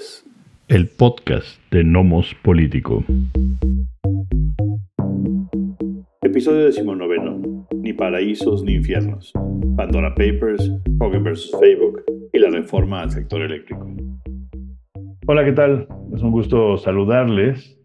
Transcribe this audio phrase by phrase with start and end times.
[0.00, 0.24] es
[0.68, 3.04] el podcast de Nomos Político.
[6.22, 7.66] Episodio decimonoveno.
[7.82, 9.32] Ni paraísos ni infiernos.
[9.76, 11.52] Pandora Papers, Hogan vs.
[11.60, 12.02] Facebook
[12.32, 13.94] y la reforma al sector eléctrico.
[15.26, 15.86] Hola, ¿qué tal?
[16.14, 17.78] Es un gusto saludarles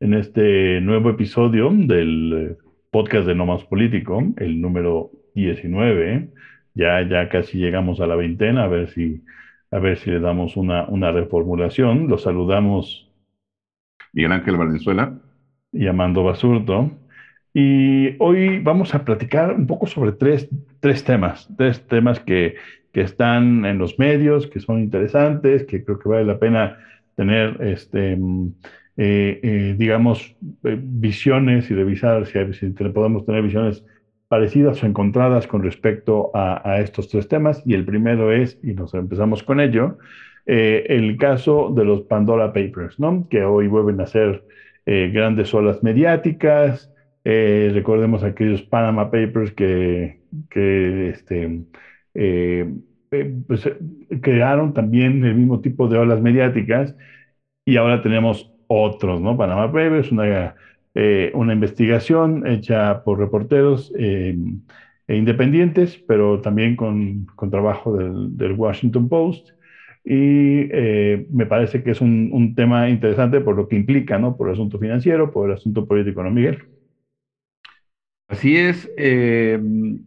[0.00, 2.56] en este nuevo episodio del
[2.90, 6.30] podcast de Nomos Político, el número 19.
[6.74, 9.22] Ya, ya casi llegamos a la veintena, a ver si
[9.70, 12.08] a ver si le damos una, una reformulación.
[12.08, 13.08] Los saludamos.
[14.12, 15.18] Miguel Ángel Valenzuela.
[15.72, 16.90] Y Amando Basurto.
[17.54, 22.54] Y hoy vamos a platicar un poco sobre tres, tres temas, tres temas que,
[22.92, 26.78] que, están en los medios, que son interesantes, que creo que vale la pena
[27.16, 28.12] tener, este,
[28.96, 33.84] eh, eh, digamos, eh, visiones y revisar si, si podemos tener visiones
[34.30, 37.64] parecidas o encontradas con respecto a, estos tres temas.
[37.66, 39.98] Y el primero es, y nos empezamos con ello,
[40.46, 43.26] eh, el caso de los Pandora Papers, ¿no?
[43.28, 44.44] que hoy vuelven a ser
[44.86, 46.94] eh, grandes olas mediáticas.
[47.24, 51.64] Eh, recordemos aquellos Panama Papers que, que este,
[53.48, 53.68] pues,
[54.20, 56.94] crearon también el mismo tipo de olas mediáticas
[57.64, 59.36] y ahora tenemos otros, ¿no?
[59.36, 60.54] Panama Papers, una
[60.94, 64.36] eh, una investigación hecha por reporteros eh,
[65.06, 69.50] e independientes, pero también con, con trabajo del, Washington Post.
[70.04, 74.36] Y eh, me parece que es un, tema interesante por lo que implica, ¿no?
[74.36, 76.64] Por el asunto financiero, por el asunto político, ¿no, Miguel?
[78.28, 78.88] Así es.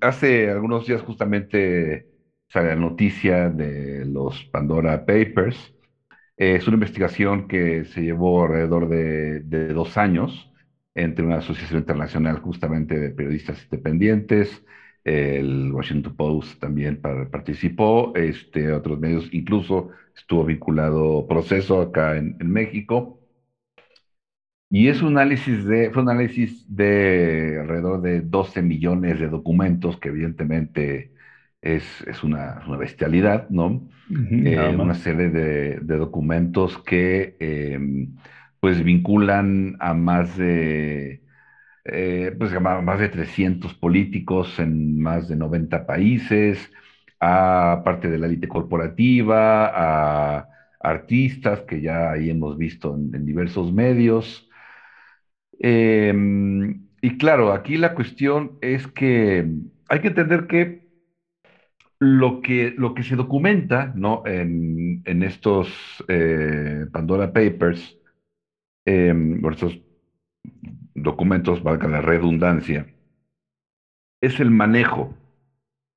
[0.02, 2.08] hace algunos días justamente
[2.48, 5.73] sale la noticia de los Pandora Papers.
[6.38, 10.53] es una investigación que se llevó alrededor de, de dos años
[10.95, 14.63] entre una asociación internacional justamente de periodistas independientes,
[15.03, 23.19] el Washington Post también participó, este, otros medios, incluso estuvo vinculado Proceso acá en, México.
[24.69, 29.98] Y es un análisis de, fue un análisis de alrededor de 12 millones de documentos,
[29.99, 31.11] que evidentemente
[31.61, 33.87] es, es una, una, bestialidad, ¿no?
[34.09, 38.15] Eh, una serie de, de documentos que em,
[38.64, 41.22] pues vinculan a más de,
[41.84, 46.72] eh, pues, más de 300 políticos en más de 90 países,
[47.20, 50.48] a parte de la élite corporativa, a
[50.80, 54.48] artistas que ya ahí hemos visto en, diversos medios.
[55.60, 59.45] Em, y claro, aquí la cuestión es que
[59.90, 60.88] hay que entender que
[62.00, 64.24] lo que, lo que se documenta ¿no?
[64.26, 65.68] en, estos
[66.08, 67.98] eh, Pandora Papers
[68.86, 69.14] eh,
[69.52, 69.80] estos
[70.95, 72.88] documentos, valga la redundancia,
[74.21, 75.16] es el manejo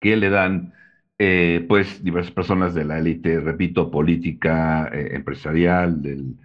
[0.00, 0.74] que le dan
[1.18, 6.36] eh, pues diversas personas de la élite, repito, política, eh, empresarial, del,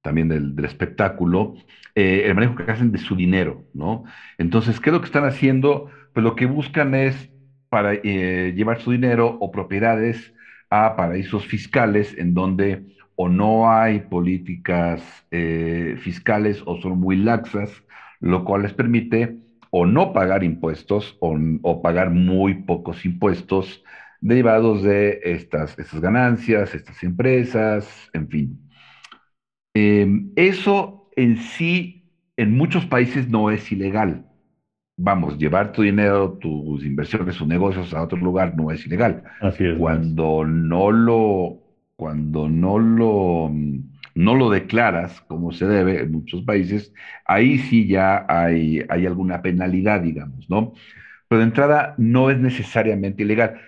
[0.00, 1.54] también del, espectáculo,
[1.94, 4.04] eh, el manejo que hacen de su dinero, ¿no?
[4.38, 5.90] Entonces, ¿qué es lo que están haciendo?
[6.14, 7.30] Pues lo que buscan es
[7.68, 10.32] para llevar su dinero o propiedades
[10.70, 17.70] a paraísos fiscales en donde o no hay políticas eh, fiscales o son muy laxas,
[18.20, 19.36] lo cual les permite
[19.70, 23.82] o no pagar impuestos o, pagar muy pocos impuestos
[24.20, 28.60] derivados de estas, estas ganancias, estas empresas, en fin.
[29.74, 32.04] Em, eso en sí,
[32.36, 34.24] en muchos países no es ilegal.
[34.96, 39.24] Vamos, llevar tu dinero, tus inversiones, tus negocios a otro lugar no es ilegal.
[39.40, 39.76] Así es.
[39.76, 41.63] Cuando no lo
[41.96, 43.50] cuando no lo,
[44.14, 46.92] no lo declaras como se debe en muchos países,
[47.26, 50.72] ahí sí ya hay, hay alguna penalidad, digamos, ¿no?
[51.28, 53.60] Pero de entrada no es necesariamente ilegal.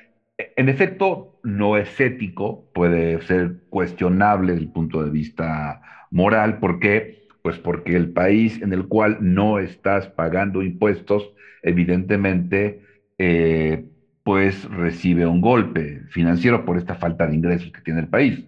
[0.57, 6.59] En efecto, no es ético, puede ser cuestionable desde el punto de vista moral.
[6.59, 7.27] ¿Por qué?
[7.43, 11.33] Pues porque el país en el cual no estás pagando impuestos,
[11.63, 12.83] evidentemente,
[13.19, 13.87] eh,
[14.27, 18.45] pues recibe un golpe financiero por esta falta de ingresos que tiene el país.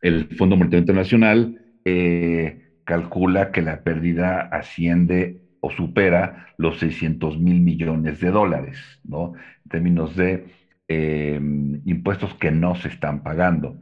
[0.00, 7.60] El Fondo Monetario Internacional eh, calcula que la pérdida asciende o supera los 600 mil
[7.62, 9.34] millones de dólares, ¿no?
[9.64, 10.46] En términos de
[10.88, 11.40] eh,
[11.84, 13.80] impuestos que no se están pagando.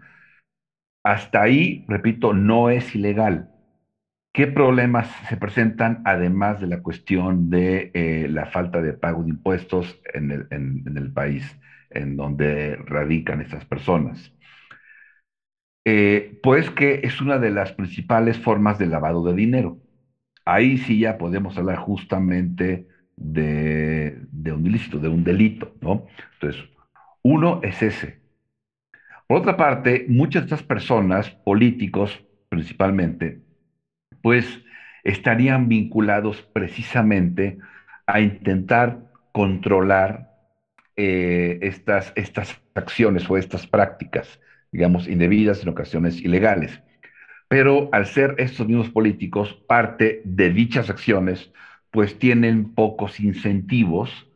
[1.05, 3.54] Hasta ahí, repito, no es ilegal.
[4.35, 9.31] ¿Qué problemas se presentan además de la cuestión de eh, la falta de pago de
[9.31, 11.57] impuestos en el, país
[11.89, 14.33] en donde radican estas personas?
[15.85, 19.79] Eh, pues que es una de las principales formas de lavado de dinero.
[20.45, 24.19] Ahí sí ya podemos hablar justamente de,
[24.53, 26.07] un ilícito, de un delito, ¿no?
[26.35, 26.61] Entonces,
[27.23, 28.21] uno es ese.
[29.29, 33.44] Por otra parte, muchas de estas personas, políticos principalmente,
[34.23, 34.63] pues
[35.03, 37.59] estarían vinculados precisamente
[38.07, 38.99] a intentar
[39.33, 40.31] controlar
[40.97, 44.41] eh, estas, estas acciones o estas prácticas,
[44.71, 46.81] digamos, indebidas, en ocasiones ilegales.
[47.49, 51.53] Pero al ser estos mismos políticos parte de dichas acciones,
[51.91, 54.29] pues tienen pocos incentivos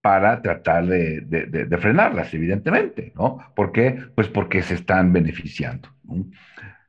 [0.00, 3.38] para tratar de, frenarlas, evidentemente, ¿no?
[3.56, 3.98] ¿Por qué?
[4.14, 5.88] Pues porque se están beneficiando.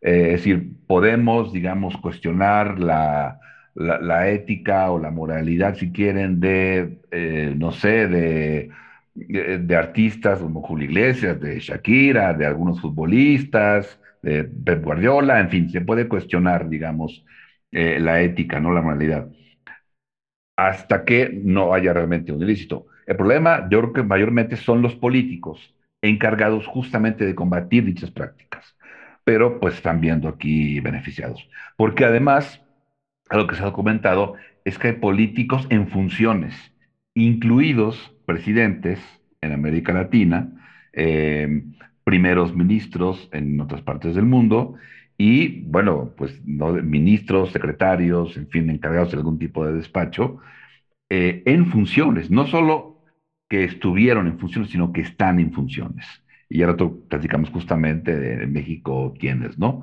[0.06, 3.40] Eh, es decir, podemos, digamos, cuestionar la,
[3.74, 8.69] la, ética o la moralidad, si quieren, de, eh, no sé, de,
[9.16, 15.69] de, artistas como Julio Iglesias, de Shakira, de algunos futbolistas, de Pep Guardiola, en fin,
[15.72, 17.25] se puede cuestionar, digamos,
[17.72, 19.28] eh, la ética, no la moralidad,
[20.56, 22.88] hasta que no haya realmente un ilícito.
[23.08, 28.75] El problema, yo creo que mayormente son los políticos encargados justamente de combatir dichas prácticas,
[29.25, 32.62] pero pues están viendo aquí beneficiados, porque además
[33.30, 36.56] a lo que se ha documentado es que hay políticos en funciones,
[37.13, 39.00] incluidos presidentes
[39.42, 40.48] en América Latina,
[40.94, 41.63] eh,
[42.04, 44.75] primeros ministros en otras partes del mundo
[45.18, 50.38] y, bueno, pues ministros, secretarios, en fin, encargados de algún tipo de despacho,
[51.10, 53.01] eh, en funciones, no solo
[53.50, 56.06] que estuvieron en funciones, sino que están en funciones.
[56.50, 56.78] Y ahora
[57.10, 59.82] platicamos justamente de México, quiénes, ¿no?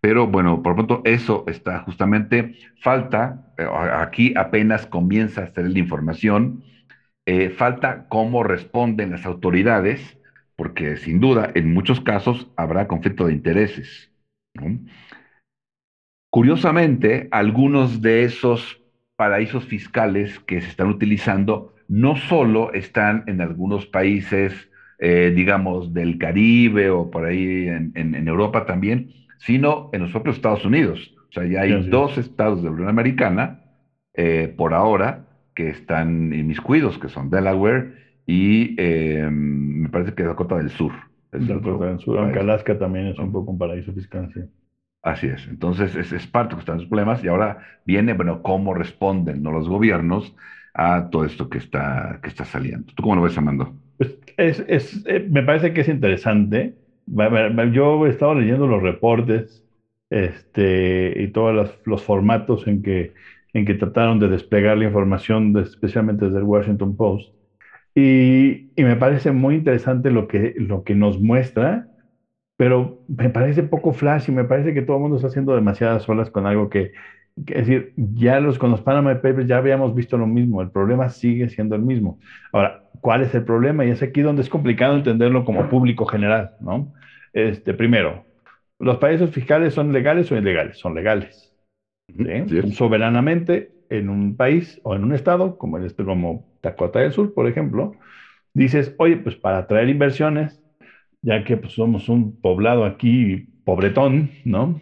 [0.00, 5.64] Pero bueno, por lo tanto, eso está justamente, falta, eh, aquí apenas comienza a estar
[5.64, 6.64] la información,
[7.26, 10.18] eh, falta cómo responden las autoridades,
[10.56, 14.10] porque sin duda en muchos casos habrá conflicto de intereses.
[16.30, 18.80] Curiosamente, algunos de esos
[19.16, 24.54] paraísos fiscales que se están utilizando no solo están en algunos países,
[25.04, 30.64] eh, digamos, del Caribe o por ahí en Europa también, sino en los propios Estados
[30.64, 31.12] Unidos.
[31.16, 33.58] O sea, ya hay dos estados de la Unión Americana,
[34.14, 37.94] eh, por ahora, que están inmiscuidos, que son Delaware
[38.26, 40.92] y eh, me parece que Dakota del Sur.
[41.32, 44.40] Dakota del Sur, aunque Alaska también es un poco un paraíso fiscal, sí.
[45.02, 45.48] Así es.
[45.48, 49.50] Entonces, es, es parte que están los problemas y ahora viene, bueno, cómo responden ¿no?
[49.50, 50.32] los gobiernos
[50.74, 52.92] a todo esto que está, que está saliendo.
[52.94, 53.81] ¿Tú cómo lo ves, Amando?
[54.02, 56.74] Pues es, es, eh, me parece que es interesante
[57.72, 59.64] yo he estado leyendo los reportes
[60.10, 63.12] este, y todos los, formatos en que,
[63.52, 67.32] en que trataron de desplegar la información, especialmente desde el Washington Post.
[67.94, 71.88] Y, y, me parece muy interesante lo que, lo que nos muestra,
[72.56, 76.08] pero me parece poco flash y me parece que todo el mundo está haciendo demasiadas
[76.08, 76.92] olas con algo que,
[77.36, 81.08] es decir, ya los, con los Panama Papers ya habíamos visto lo mismo, el problema
[81.08, 82.18] sigue siendo el mismo.
[82.52, 83.84] Ahora, ¿cuál es el problema?
[83.84, 86.92] Y es aquí donde es complicado entenderlo como público general, ¿no?
[87.32, 88.26] Este, primero,
[88.78, 90.78] ¿los países fiscales son legales o ilegales?
[90.78, 91.52] Son legales.
[92.74, 97.32] Soberanamente en un país o en un estado, como, el, este, como Dakota del Sur,
[97.34, 97.92] por ejemplo,
[98.54, 100.62] dices, oye, pues para atraer inversiones,
[101.22, 104.80] ya que pues, somos un poblado aquí pobretón, ¿no?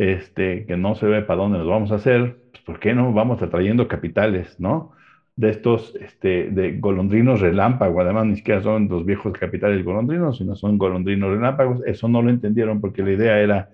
[0.00, 3.12] Este, que no se ve para dónde nos vamos a hacer, pues ¿por qué no
[3.12, 4.92] vamos atrayendo capitales, ¿no?
[5.36, 10.56] De estos, este, de golondrinos relámpagos, además ni siquiera son los viejos capitales golondrinos, sino
[10.56, 13.68] son golondrinos relámpagos, eso no lo entendieron porque la idea era,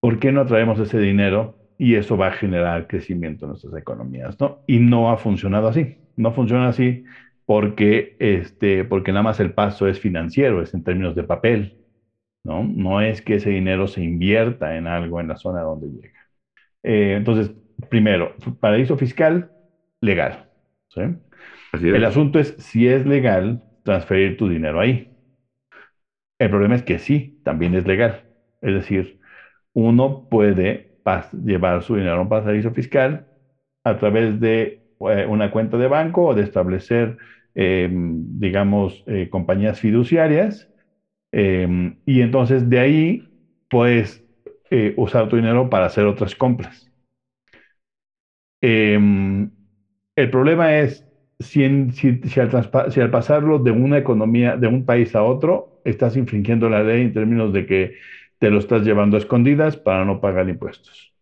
[0.00, 1.58] ¿por qué no atraemos ese dinero?
[1.78, 4.60] Y eso va a generar crecimiento en nuestras economías, ¿no?
[4.66, 7.02] Y no ha funcionado así, no funciona así
[7.44, 11.75] porque, este, porque nada más el paso es financiero, es en términos de papel,
[12.46, 12.62] ¿no?
[12.64, 16.20] No es que ese dinero se invierta en algo en la zona donde llega.
[16.84, 17.52] Eh, entonces,
[17.90, 19.50] primero, paraíso fiscal,
[20.00, 20.48] legal.
[21.92, 25.08] El asunto es si es legal transferir tu dinero ahí.
[26.38, 28.24] El problema es que sí, también es legal.
[28.60, 29.16] Es decir,
[29.74, 30.88] uno puede
[31.32, 33.24] llevar su dinero a un paraíso fiscal
[33.84, 37.16] a través de eh, una cuenta de banco o de establecer,
[37.54, 40.68] em, digamos, eh, compañías fiduciarias
[41.38, 43.22] Em, y entonces de ahí
[43.68, 44.22] puedes
[44.70, 46.90] eh, usar tu dinero para hacer otras compras.
[48.60, 49.50] Em,
[50.16, 51.04] el problema es
[51.40, 52.40] si, si,
[53.00, 57.12] al pasarlo de una economía, de un país a otro, estás infringiendo la ley en
[57.14, 57.92] términos de que
[58.38, 61.14] te lo estás llevando a escondidas para no pagar impuestos.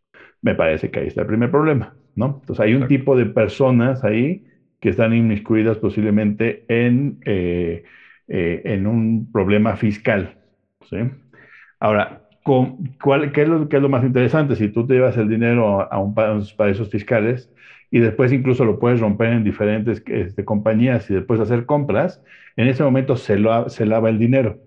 [0.42, 2.38] Me parece que ahí está el primer problema, ¿no?
[2.42, 4.42] Entonces hay un tipo de personas ahí
[4.80, 7.18] que están inmiscuidas posiblemente en...
[7.26, 7.82] Eh,
[8.28, 10.36] eh, en un problema fiscal.
[10.88, 10.96] ¿sí?
[11.80, 14.56] Ahora, cuál, qué, es lo, qué, es lo, más interesante?
[14.56, 17.50] Si tú te llevas el dinero a, un, a unos paraísos fiscales
[17.90, 22.20] y después incluso lo puedes romper en diferentes este, compañías y después hacer compras,
[22.56, 24.58] en ese momento se, lo, se lava el dinero.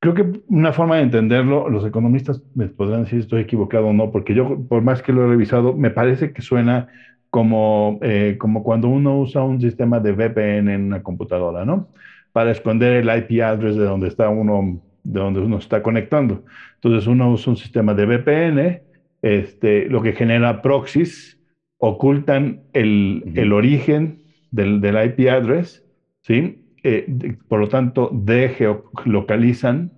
[0.00, 3.92] creo que una forma de entenderlo, los economistas me podrán decir si estoy equivocado o
[3.92, 6.86] no, porque yo, por más que lo he revisado, me parece que suena
[7.30, 11.88] como, eh, como cuando uno usa un sistema de VPN en una computadora, ¿no?
[12.34, 16.44] Para esconder el IP address de donde está uno, de donde uno está conectando.
[16.82, 18.82] Entonces uno usa un sistema de VPN,
[19.22, 21.38] este, lo que genera proxies,
[21.78, 25.84] ocultan el, el origen del, del IP address,
[26.22, 26.60] ¿sí?
[26.82, 27.06] Eh,
[27.48, 29.92] por lo tanto, geolocalizan,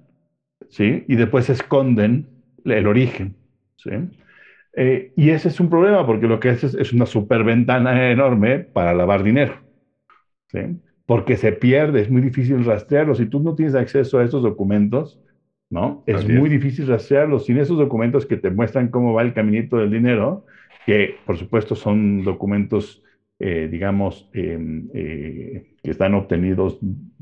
[0.71, 1.05] ¿sí?
[1.09, 2.29] Y después esconden
[2.65, 3.37] el origen,
[3.77, 3.91] ¿sí?
[4.77, 8.95] Eh, y ese es un problema porque lo que es es una superventana enorme para
[8.95, 9.61] lavar dinero,
[10.49, 10.61] ¿sí?
[11.07, 13.15] Porque se pierde, es muy difícil rastrearlo.
[13.15, 15.21] Si tú no tienes acceso a esos documentos,
[15.71, 16.03] ¿no?
[16.07, 17.47] Es muy difícil rastrearlos.
[17.47, 20.45] Sin esos documentos que te muestran cómo va el caminito del dinero,
[20.85, 23.03] que por supuesto son documentos
[23.39, 24.59] eh, digamos, eh,
[24.95, 26.79] eh, que están obtenidos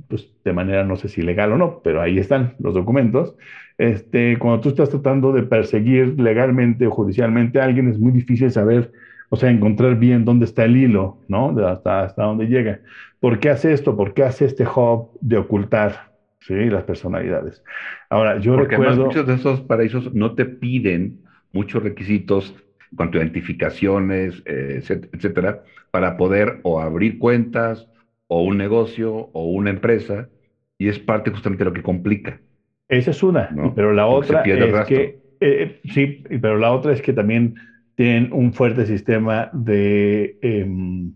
[0.07, 3.35] pues, de manera, no sé si legal o no, pero ahí están los documentos.
[3.79, 8.53] Este, cuando tú estás tratando de perseguir legalmente o judicialmente a alguien, es muy difícil
[8.53, 8.93] saber,
[9.29, 11.53] o sea, encontrar bien dónde está el hilo, ¿no?
[11.53, 12.81] De hasta, hasta dónde llega.
[13.25, 13.97] ¿Por qué hace esto?
[13.97, 16.54] ¿Por qué hace este hub de ocultar, ¿sí?
[16.71, 17.62] Las personalidades.
[18.11, 18.99] Ahora, yo Porque además recuerdo...
[18.99, 22.54] muchos de esos paraísos no te piden muchos requisitos
[22.90, 27.88] en cuanto a identificaciones, eh, etcét- etcétera, para poder o abrir cuentas
[28.28, 30.28] o un negocio o una empresa,
[30.78, 32.40] y es parte justamente de lo que complica,
[32.88, 36.93] Esa es una, pero la Porque otra es que, eh, sí, y- pero la otra
[36.93, 37.54] es que también
[37.95, 41.12] tienen un fuerte sistema de, em,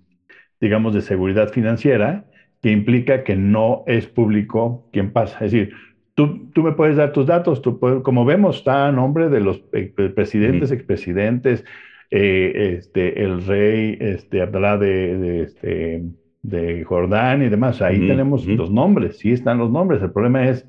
[0.61, 2.27] digamos, de seguridad financiera
[2.63, 5.45] que implica que no es público quien pasa.
[5.45, 5.75] Es decir,
[6.15, 9.41] tú, tú me puedes dar tus datos, tú puedes- como vemos, está a nombre de
[9.41, 11.65] los eh, presidentes, expresidentes,
[12.11, 16.03] eh, este, el rey este, Abdalá de, de, este,
[16.43, 17.81] de Jordán y demás.
[17.83, 20.03] Ahí tenemos los nombres, sí están los nombres.
[20.03, 20.67] El problema es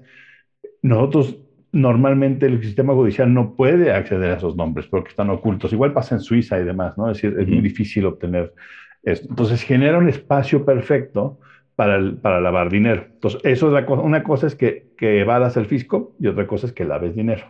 [0.81, 1.38] nosotros
[1.72, 5.72] normalmente el sistema judicial no puede acceder a esos nombres porque están ocultos.
[5.74, 7.10] Igual pasa en Suiza y demás, ¿no?
[7.12, 8.53] Es decir, es muy difícil obtener.
[9.03, 11.38] Entonces genera un espacio perfecto
[11.75, 13.08] para, el- para lavar dinero.
[13.15, 14.01] Entonces, eso es la cosa.
[14.03, 17.46] Una cosa es que, que evadas el fisco y otra cosa es que laves dinero.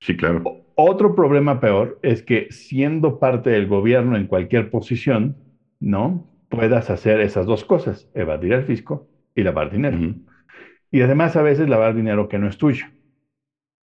[0.00, 0.42] Sí, claro.
[0.74, 5.38] Otro problema peor es que siendo parte del gobierno en cualquier posición,
[5.80, 6.28] ¿no?
[6.48, 9.98] Puedas hacer esas dos cosas, evadir el fisco y lavar dinero.
[10.90, 12.84] Y además a veces lavar dinero que no es tuyo.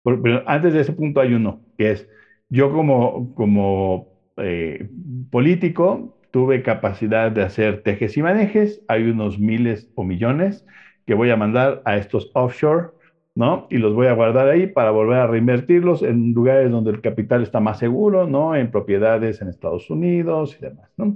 [0.04, 2.08] Pero antes de ese punto hay uno, que es,
[2.50, 4.88] yo como, como eh,
[5.32, 10.66] político tuve capacidad de hacer tejes y manejes, hay unos miles o millones
[11.06, 12.88] que voy a mandar a estos offshore,
[13.36, 13.68] ¿no?
[13.70, 17.44] Y los voy a guardar ahí para volver a reinvertirlos en lugares donde el capital
[17.44, 18.56] está más seguro, ¿no?
[18.56, 21.16] En propiedades en Estados Unidos y demás, ¿no?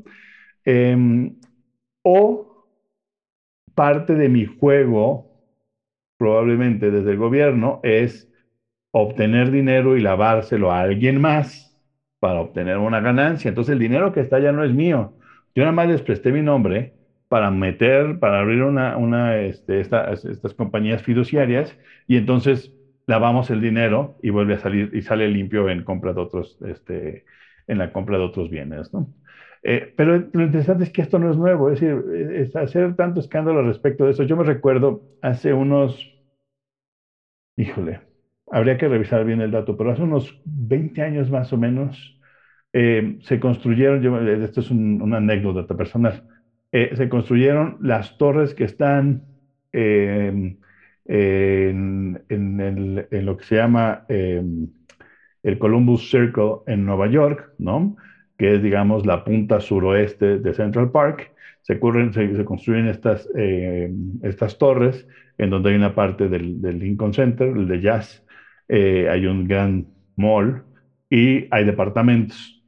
[0.64, 1.36] Em,
[2.04, 2.68] o
[3.74, 5.32] parte de mi juego,
[6.18, 8.30] probablemente desde el gobierno, es
[8.92, 11.67] obtener dinero y lavárselo a alguien más
[12.20, 13.50] para obtener una ganancia.
[13.50, 15.14] Entonces el dinero que está allá no es mío.
[15.56, 16.94] Yo nada más les presté mi nombre
[17.28, 21.76] para meter, para abrir una, una, este, esta- estas compañías fiduciarias
[22.08, 22.72] y entonces
[23.08, 27.24] lavamos el dinero y vuelve a salir y sale limpio en compra de otros, este,
[27.68, 29.10] en la compra de otros bienes, ¿no?
[29.64, 33.20] Eh, pero lo interesante es que esto no es nuevo, es decir, es hacer tanto
[33.20, 34.24] escándalo respecto de eso.
[34.24, 35.98] Yo me recuerdo hace unos
[37.58, 38.07] Híjole,
[38.52, 42.18] habría que revisar bien el dato, pero hace unos 20 años más o menos
[42.74, 46.24] eh, se construyeron, esto es un- una anécdota personal,
[46.72, 49.24] eh, se construyeron las torres que están
[49.74, 50.56] eh,
[51.06, 52.24] en,
[53.26, 54.42] lo que se llama eh,
[55.44, 57.96] el Columbus Circle en Nueva York, ¿no?
[58.38, 61.32] Que es, digamos, la punta suroeste de Central Park.
[61.62, 63.92] Se, construyen estas, eh,
[64.24, 65.06] estas torres
[65.38, 68.24] en donde hay una parte del Lincoln Center, el de jazz,
[68.68, 70.64] eh, hay un gran mall
[71.10, 72.62] y hay departamentos.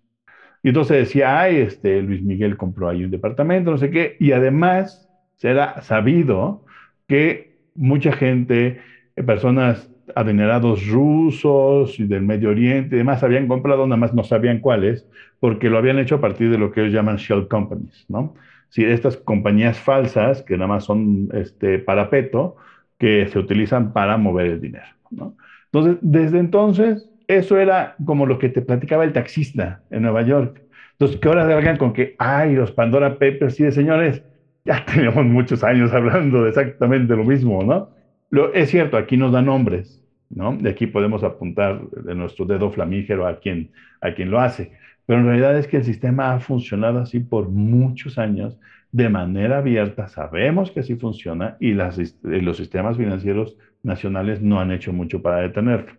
[0.63, 4.31] Y entonces decía, ay, este, Luis Miguel compró ahí un departamento, no sé qué, y
[4.33, 6.63] además será sabido
[7.07, 8.81] que mucha gente,
[9.15, 14.23] eh, personas adinerados rusos y del Medio Oriente y demás, habían comprado, nada más no
[14.23, 15.07] sabían cuáles,
[15.39, 18.33] porque lo habían hecho a partir de lo que ellos llaman shell companies, ¿no?
[18.69, 22.55] Sí, estas compañías falsas que nada más son este, parapeto,
[22.97, 25.35] que se utilizan para mover el dinero, ¿no?
[25.71, 30.61] Entonces, desde entonces, eso era como lo que te platicaba el taxista en Nueva York.
[30.93, 34.23] Entonces, que ahora salgan con que, ay, los Pandora Papers, de señores,
[34.65, 37.89] ya tenemos muchos años hablando de exactamente lo mismo, ¿no?
[38.31, 40.55] Lo, es cierto, aquí nos dan nombres, ¿no?
[40.55, 43.71] De aquí podemos apuntar de nuestro dedo flamígero a quien,
[44.01, 44.71] a quien lo hace.
[45.05, 48.59] Pero en realidad es que el sistema ha funcionado así por muchos años
[48.91, 50.07] de manera abierta.
[50.07, 55.21] Sabemos que así funciona y las, y los sistemas financieros nacionales no han hecho mucho
[55.21, 55.93] para detenerlo.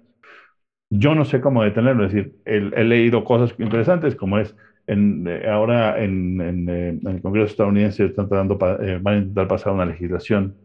[0.90, 4.56] Yo no sé cómo detenerlo, es decir, he, he leído cosas interesantes como es
[4.86, 9.72] en, eh, ahora eh, en, el Congreso estadounidense están tratando, eh, van a intentar pasar
[9.72, 10.56] una legislación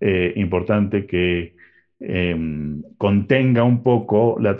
[0.00, 1.54] eh, importante que
[2.00, 2.36] eh,
[2.98, 4.56] contenga un poco las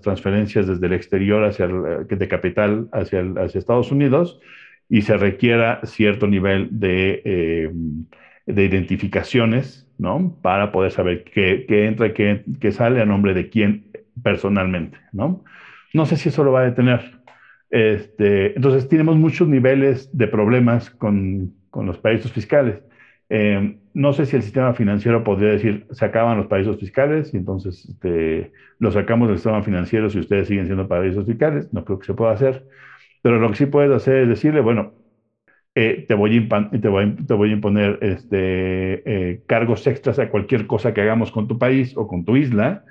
[0.00, 4.40] transferencias desde el exterior hacia el, de capital hacia, el, Estados Unidos
[4.88, 7.70] y se requiera cierto nivel de, eh,
[8.46, 10.34] de identificaciones, ¿no?
[10.40, 13.84] Para poder saber qué, qué entra y qué, qué, sale a nombre de quién
[14.22, 15.44] personalmente, ¿no?
[15.92, 17.20] No sé si eso lo va a detener.
[17.68, 22.80] Este, entonces, tenemos muchos niveles de problemas con, con los paraísos fiscales.
[23.28, 27.36] Eh, no sé si el sistema financiero podría decir, se acaban los paraísos fiscales y
[27.36, 31.72] entonces este, lo sacamos del sistema financiero si ustedes siguen siendo paraísos fiscales.
[31.74, 32.66] No creo que se pueda hacer.
[33.22, 34.94] Pero lo que sí puedes hacer es decirle, bueno,
[35.74, 41.46] eh, te, voy a imponer este, eh, cargos extras a cualquier cosa que hagamos con
[41.46, 42.82] tu país o con tu isla,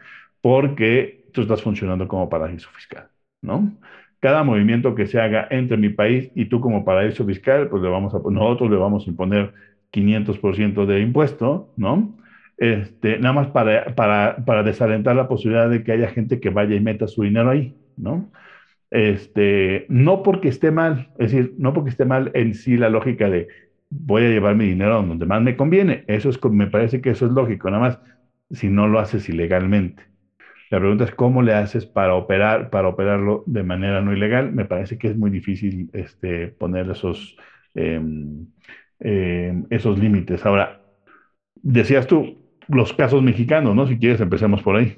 [0.41, 3.07] porque tú estás funcionando como paraíso fiscal,
[3.41, 3.77] ¿no?
[4.19, 7.89] Cada movimiento que se haga entre mi país y tú como paraíso fiscal, pues le
[7.89, 9.53] vamos a, nosotros le vamos a imponer
[9.91, 12.15] 500% de impuesto, ¿no?
[12.57, 16.75] Este, nada más para, para, para desalentar la posibilidad de que haya gente que vaya
[16.75, 18.29] y meta su dinero ahí, ¿no?
[18.91, 23.29] Este, no porque esté mal, es decir, no porque esté mal en sí la lógica
[23.29, 23.47] de
[23.89, 26.03] voy a llevar mi dinero donde más me conviene.
[26.07, 27.99] Eso es, me parece que eso es lógico, nada más
[28.51, 30.03] si no lo haces ilegalmente.
[30.71, 34.51] La pregunta es cómo le haces para operar, para operarlo de manera no ilegal.
[34.53, 37.35] Me parece que es muy difícil este, poner esos,
[37.75, 37.99] eh,
[38.99, 40.45] eh, esos límites.
[40.45, 40.79] Ahora,
[41.55, 43.87] decías tú, los casos mexicanos, ¿no?
[43.87, 44.97] Si quieres, empecemos por ahí.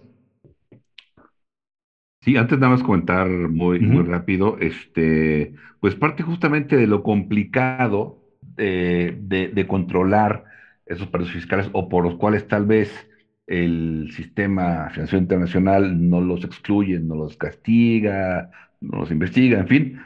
[2.22, 3.88] Sí, antes nada más comentar muy, uh -huh.
[3.88, 10.46] muy rápido, este, pues parte justamente de lo complicado de, de, de controlar
[10.86, 13.08] esos paraísos fiscales o por los cuales tal vez
[13.48, 18.51] el sistema financiero internacional no los excluye, no los castiga,
[18.82, 20.00] no los investiga, en fin.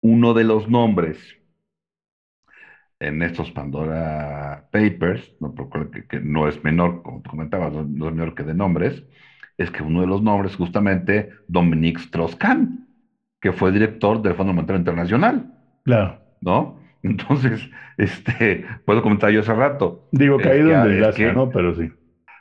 [0.00, 1.18] Uno de los nombres
[3.00, 5.54] en estos Pandora Papers, no,
[5.90, 9.04] que, que no es menor, como tú comentabas, no es menor que de nombres,
[9.58, 12.86] es que uno de los nombres justamente Dominique Strauss-Kahn,
[13.40, 15.52] que fue director del Fondo Monetario Internacional.
[15.84, 16.20] Claro.
[16.40, 16.78] ¿No?
[17.02, 20.08] Entonces, este, puedo comentar yo hace rato.
[20.12, 21.50] Digo, caído en desgracia, ¿no?
[21.50, 21.90] Pero sí.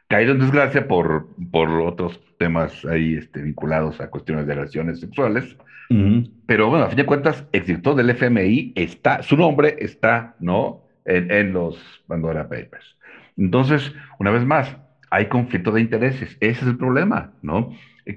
[0.08, 5.58] Caído en desgracia por, por otros temas ahí este, vinculados a cuestiones de agresiones sexuales.
[5.90, 6.32] Uh -huh.
[6.46, 10.84] Pero bueno, a fin de cuentas, el director del FMI está, su nombre está, ¿no?
[11.06, 11.78] En, en los
[12.08, 12.98] Pandora Papers.
[13.38, 14.76] Entonces, una vez más,
[15.10, 16.38] hay conflicto de intereses.
[16.40, 17.72] Ese es el problema, ¿no?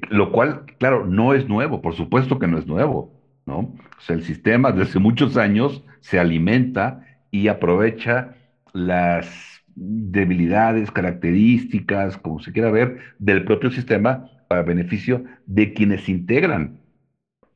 [0.08, 3.12] Lo cual, claro, no es nuevo, por supuesto que no es nuevo,
[3.46, 3.58] ¿no?
[3.58, 8.34] O sea, el sistema desde muchos años se alimenta y aprovecha
[8.72, 16.80] las debilidades, características, como se quiera ver, del propio sistema para beneficio de quienes integran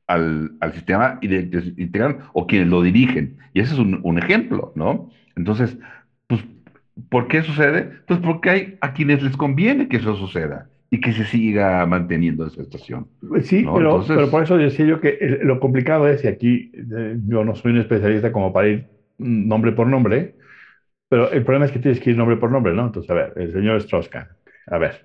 [0.07, 3.39] al, sistema y de, de, integran o quienes lo dirigen.
[3.53, 5.11] Y ese es un, un ejemplo, ¿no?
[5.37, 5.77] Entonces,
[6.27, 6.45] pues
[7.09, 7.91] ¿Por qué sucede?
[8.07, 12.47] Pues porque hay a quienes les conviene que eso suceda y que se siga manteniendo
[12.47, 13.09] esa estación.
[13.43, 13.75] Sí, ¿no?
[13.75, 14.17] pero, Entonces...
[14.17, 17.73] pero, por eso decía yo que lo complicado es, y aquí eh, yo no soy
[17.73, 18.87] un especialista como para ir
[19.19, 20.35] nombre por nombre,
[21.09, 22.87] pero el problema es que tienes que ir nombre por nombre, ¿no?
[22.87, 24.29] Entonces, a ver, el señor Strauss-Kahn,
[24.67, 25.05] a ver,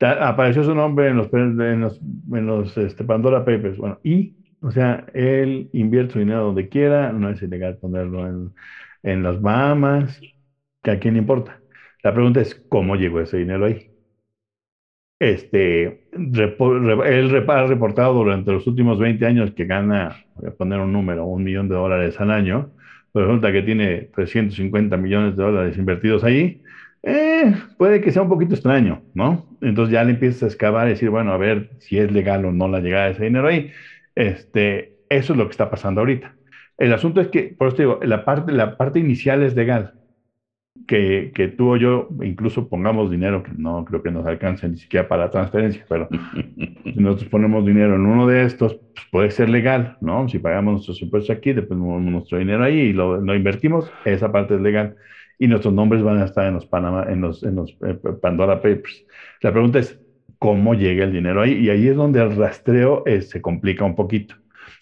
[0.00, 2.00] apareció su nombre en los, en los,
[2.32, 7.12] en los este, Pandora Papers, bueno, y, o sea, él invierte su dinero donde quiera,
[7.12, 8.52] no es ilegal ponerlo en,
[9.02, 10.20] en las Bahamas,
[10.82, 11.60] que a quién le importa.
[12.02, 13.90] La pregunta es, ¿cómo llegó ese dinero ahí?
[15.20, 20.92] Este, él ha reportado durante los últimos 20 años que gana, voy a poner un
[20.92, 22.70] número, un millón de dólares al año,
[23.12, 26.60] pero resulta que tiene 350 millones de dólares invertidos ahí,
[27.02, 29.46] eh, puede que sea un poquito extraño, ¿no?
[29.60, 32.52] Entonces ya le empiezas a excavar y decir, bueno, a ver si es legal o
[32.52, 33.72] no la llegada de ese dinero ahí.
[34.14, 36.36] Este, eso es lo que está pasando ahorita.
[36.76, 39.94] El asunto es que, por eso digo, la parte, la parte inicial es legal
[40.86, 44.76] que, que, tú o yo incluso pongamos dinero, que no creo que nos alcance ni
[44.76, 46.08] siquiera para la transferencia, pero
[46.84, 50.28] si nosotros ponemos dinero en uno de estos, pues puede ser legal, ¿no?
[50.28, 54.32] Si pagamos nuestros impuestos aquí, después ponemos nuestro dinero ahí y lo, lo, invertimos, esa
[54.32, 54.94] parte es legal.
[55.38, 58.56] Y nuestros nombres van a estar en los, Panama, en los, en los eh, Pandora
[58.56, 59.04] Papers.
[59.40, 59.98] La pregunta es,
[60.38, 61.52] ¿cómo llega el dinero ahí?
[61.52, 64.34] Y ahí es donde el rastreo eh, se complica un poquito.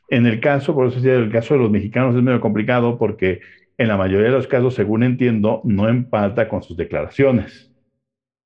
[0.09, 3.41] En el caso, por eso decía, el caso de los mexicanos es medio complicado porque
[3.79, 7.73] en la mayoría de los casos, según entiendo, no empata con sus declaraciones.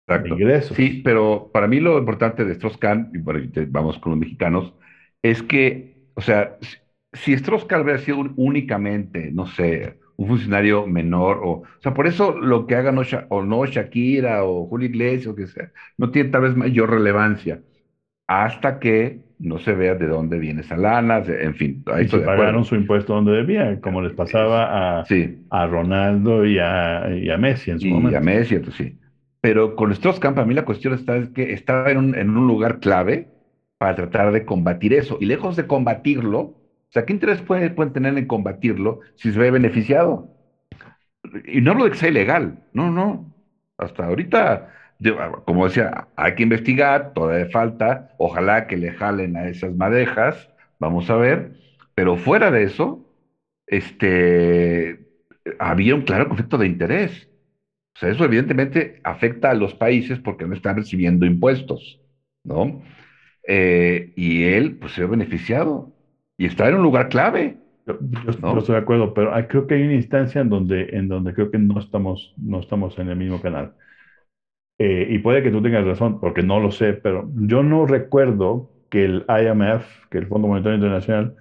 [0.07, 0.35] Exacto.
[0.35, 0.77] Ingresos.
[0.77, 4.75] Sí, pero para mí lo importante de Strauss-Kahn, y bueno, vamos con los mexicanos,
[5.23, 6.57] es que, o sea,
[7.13, 12.33] si Strauss-Kahn hubiera sido únicamente, no sé, un funcionario menor, o, o sea, por eso
[12.39, 16.11] lo que hagan o, Sha- o no Shakira o Julio Iglesias o que sea, no
[16.11, 17.61] tiene tal vez mayor relevancia
[18.27, 22.21] hasta que no se vea de dónde viene esa lana, se- en fin, ahí de
[22.21, 27.31] pagaron su impuesto donde debían, como les pasaba a, Sí, a Ronaldo y a, y
[27.31, 28.21] a Messi en su y a momento.
[28.21, 28.97] Messi, entonces sí.
[29.41, 32.47] Pero con Strauss-Kahn, para mí la cuestión está es que estaba en un, en un
[32.47, 33.29] lugar clave
[33.79, 35.17] para tratar de combatir eso.
[35.21, 36.55] Y lejos de combatirlo, o
[36.91, 40.29] sea, ¿qué interés puede- pueden tener en combatirlo si se ve beneficiado?
[41.45, 43.27] Y no hablo de que sea ilegal, no, no.
[43.79, 44.69] Hasta ahorita,
[45.45, 51.09] como decía, hay que investigar, todavía falta, ojalá que le jalen a esas madejas, vamos
[51.11, 51.53] a ver,
[51.95, 53.03] pero fuera de eso,
[53.67, 55.01] este,
[55.59, 57.29] había un claro conflicto de interés.
[57.97, 62.01] O sea, eso evidentemente afecta a los países porque no están recibiendo impuestos,
[62.45, 62.83] ¿no?
[63.47, 65.93] Eh, y él, pues, se ve beneficiado
[66.39, 68.59] y está en un lugar clave, Yo, yo- yo ¿no?
[68.59, 71.59] estoy de acuerdo, pero creo que hay una instancia en donde, en donde creo que
[71.59, 73.73] no estamos, no estamos en el mismo canal.
[74.81, 78.71] Eh, y puede que tú tengas razón, porque no lo sé, pero yo no recuerdo
[78.91, 81.35] que el IMF, que el Fondo Monetario Internacional,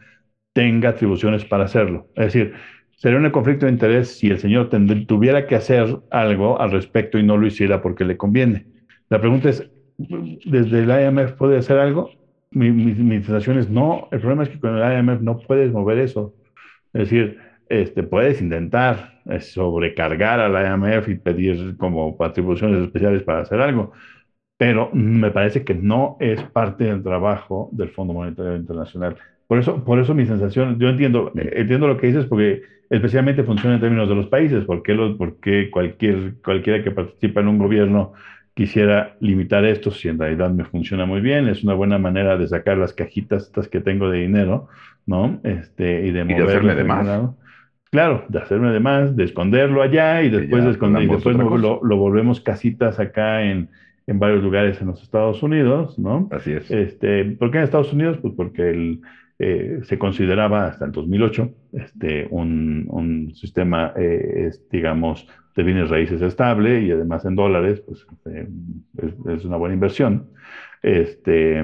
[0.54, 2.08] tenga atribuciones para hacerlo.
[2.16, 2.54] Es decir,
[2.98, 4.70] sería un conflicto de interés si el señor
[5.08, 8.66] tuviera que hacer algo al respecto y no lo hiciera porque le conviene.
[9.10, 12.10] La pregunta es, ¿desde el IMF puede hacer algo?
[12.52, 14.08] Mi, mi, mi sensación es no.
[14.12, 16.34] El problema es que con el IMF no puedes mover eso.
[16.94, 17.38] Es decir,
[17.70, 23.94] este, puedes intentar eh, sobrecargar al IMF y pedir como atribuciones especiales para hacer algo,
[24.58, 29.16] pero me parece que no es parte del trabajo del Fondo Monetario Internacional.
[29.48, 33.76] Por eso, por eso mi sensación, yo entiendo, entiendo lo que dices, porque especialmente funciona
[33.76, 38.14] en términos de los países, porque los, porque cualquier, cualquiera que participa en un gobierno
[38.54, 42.48] quisiera limitar esto, si en realidad me funciona muy bien, es una buena manera de
[42.48, 44.68] sacar las cajitas estas que tengo de dinero,
[45.06, 45.40] ¿no?
[45.44, 47.06] Este, y de Y de a más.
[47.06, 47.38] lado.
[47.92, 51.58] Claro, de hacerme de más, de esconderlo allá y después, de esconder, y después lo,
[51.58, 53.70] lo- lo volvemos casitas acá en,
[54.06, 56.28] en varios lugares en los Estados Unidos, ¿no?
[56.32, 56.70] Así es.
[56.70, 58.20] Este, ¿por qué en Estados Unidos?
[58.22, 59.02] Pues porque el,
[59.40, 65.90] eh, se consideraba hasta el 2008 este, un, un sistema, eh, es, digamos, de bienes
[65.90, 68.48] raíces estable y además en dólares, pues eh,
[68.98, 70.30] es, es una buena inversión.
[70.82, 71.64] Este,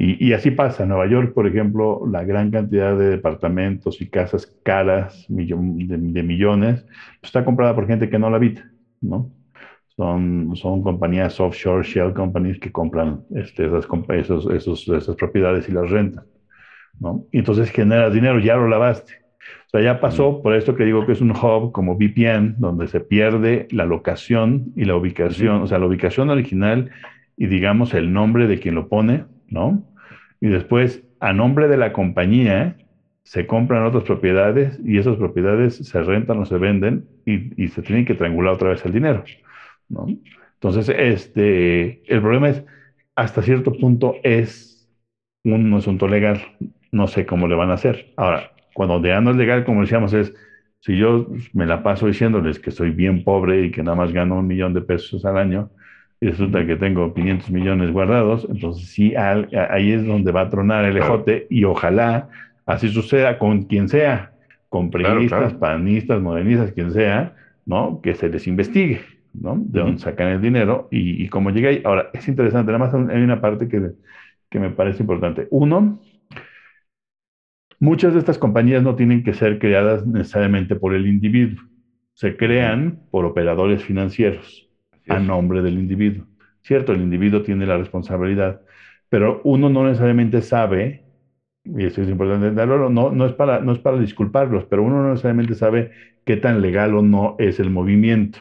[0.00, 0.84] y, y así pasa.
[0.84, 6.22] En Nueva York, por ejemplo, la gran cantidad de departamentos y casas caras de, de
[6.22, 6.82] millones
[7.20, 8.66] pues, está comprada por gente que no la habita,
[9.02, 9.30] ¿no?
[9.88, 15.72] Son, son compañías offshore, shell companies que compran este, esas, esos, esos, esas propiedades y
[15.72, 16.24] las rentan,
[16.98, 17.26] ¿no?
[17.30, 19.12] Y entonces generas dinero, ya lo lavaste.
[19.66, 22.88] O sea, ya pasó, por esto que digo que es un hub como VPN, donde
[22.88, 26.90] se pierde la locación y la ubicación, o sea, la ubicación original
[27.36, 29.84] y digamos el nombre de quien lo pone, ¿no?
[30.40, 32.76] Y después, a nombre de la compañía,
[33.22, 38.04] se compran otras propiedades y esas propiedades se rentan o se venden y, se tiene
[38.04, 39.24] que triangular otra vez el dinero.
[40.54, 42.64] Entonces, este, el problema es,
[43.14, 44.90] hasta cierto punto es
[45.44, 46.40] un asunto legal,
[46.90, 48.12] no sé cómo le van a hacer.
[48.16, 50.34] Ahora, cuando ya no es legal, como decíamos, es,
[50.80, 54.38] si yo me la paso diciéndoles que soy bien pobre y que nada más gano
[54.38, 55.70] un millón de pesos al año,
[56.20, 60.50] y resulta que tengo 500 millones guardados, entonces sí, al- ahí es donde va a
[60.50, 61.14] tronar el Claro.
[61.14, 62.28] ejote y ojalá
[62.66, 64.30] así suceda con quien sea,
[64.68, 65.20] con Claro,
[65.58, 67.32] panistas, modernistas, quien sea,
[67.64, 68.00] ¿no?
[68.02, 69.00] Que se les investigue,
[69.32, 69.56] ¿no?
[69.58, 71.80] De dónde sacan el dinero y, y cómo llega ahí.
[71.84, 73.90] Ahora, es interesante, nada más hay una parte que,
[74.50, 75.48] que me parece importante.
[75.50, 76.00] Uno,
[77.80, 81.62] muchas de estas compañías no tienen que ser creadas necesariamente por el individuo,
[82.14, 84.69] se crean por operadores financieros
[85.08, 86.26] a nombre del individuo.
[86.62, 88.60] Cierto, el individuo tiene la responsabilidad,
[89.08, 91.04] pero uno no necesariamente sabe,
[91.64, 95.10] y eso es importante no, no es para, no es para disculparlos, pero uno no
[95.10, 95.90] necesariamente sabe
[96.24, 98.40] qué tan legal o no es el movimiento.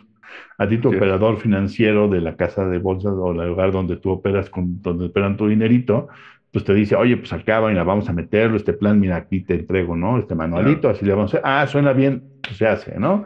[0.57, 4.11] A ti tu operador financiero de la casa de bolsas o el lugar donde tú
[4.11, 6.07] operas, con, donde operan tu dinerito,
[6.51, 9.41] pues te dice, oye, pues acaba y la vamos a meterlo, este plan, mira, aquí
[9.43, 10.17] te entrego, ¿no?
[10.19, 10.95] Este manualito, Claro.
[10.95, 11.41] así le vamos a hacer.
[11.49, 13.25] Ah, suena bien, pues se hace, ¿no?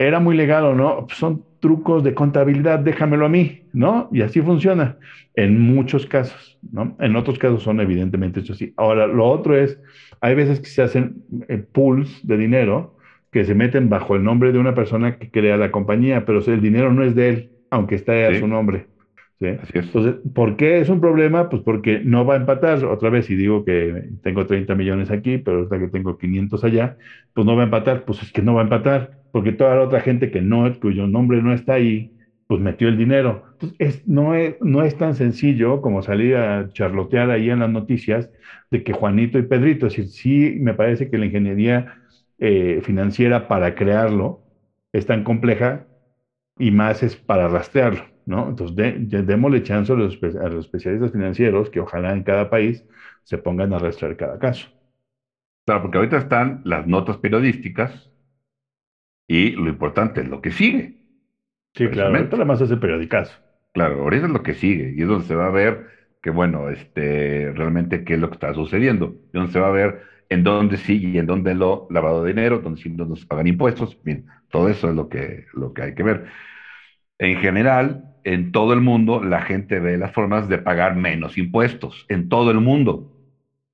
[0.00, 1.06] ¿Era muy legal o no?
[1.14, 4.08] Son trucos de contabilidad, déjamelo a mí, ¿no?
[4.12, 4.96] Y así funciona
[5.34, 6.96] en muchos casos, ¿no?
[7.00, 8.72] En otros casos son evidentemente eso sí.
[8.76, 9.78] Ahora, lo otro es,
[10.22, 11.16] hay veces que se hacen
[11.48, 12.94] eh, pools de dinero
[13.30, 16.62] que se meten bajo el nombre de una persona que crea la compañía, pero el
[16.62, 18.40] dinero no es de él, aunque esté a Sí.
[18.40, 18.86] su nombre.
[19.38, 19.46] ¿sí?
[19.48, 19.86] Así es.
[19.86, 21.48] Entonces, ¿por qué es un problema?
[21.48, 22.84] Pues porque no va a empatar.
[22.84, 26.96] Otra vez, si digo que tengo 30 millones aquí, pero hasta que tengo 500 allá,
[27.34, 28.04] pues no va a empatar.
[28.04, 31.06] Pues es que no va a empatar, porque toda la otra gente que no, cuyo
[31.06, 32.10] nombre no está ahí,
[32.46, 33.44] pues metió el dinero.
[33.52, 37.70] Entonces, es, no, es, no es tan sencillo como salir a charlotear ahí en las
[37.70, 38.28] noticias
[38.70, 41.86] de que Juanito y Pedrito, es decir, sí me parece que la ingeniería
[42.38, 44.42] eh, financiera para crearlo
[44.92, 45.86] es tan compleja
[46.58, 48.48] y más es para rastrearlo, ¿no?
[48.50, 48.76] Entonces,
[49.26, 52.84] démosle chance a los, a los especialistas financieros que ojalá en cada país
[53.24, 54.68] se pongan a rastrear cada caso.
[55.64, 58.09] Claro, porque ahorita están las notas periodísticas
[59.30, 60.96] y lo importante es lo que sigue.
[61.76, 63.38] Sí, claro, ahorita además es el periodicazo.
[63.72, 65.86] Claro, ahorita es lo que sigue y es donde se va a ver
[66.20, 69.70] que, bueno, este, realmente qué es lo que está sucediendo, y donde se va a
[69.70, 73.24] ver en dónde sí y en dónde lo lavado de dinero, donde sí no se
[73.24, 76.24] pagan impuestos, bien, todo eso es lo que, lo que hay que ver.
[77.18, 82.04] En general, en todo el mundo, la gente ve las formas de pagar menos impuestos,
[82.08, 83.12] en todo el mundo,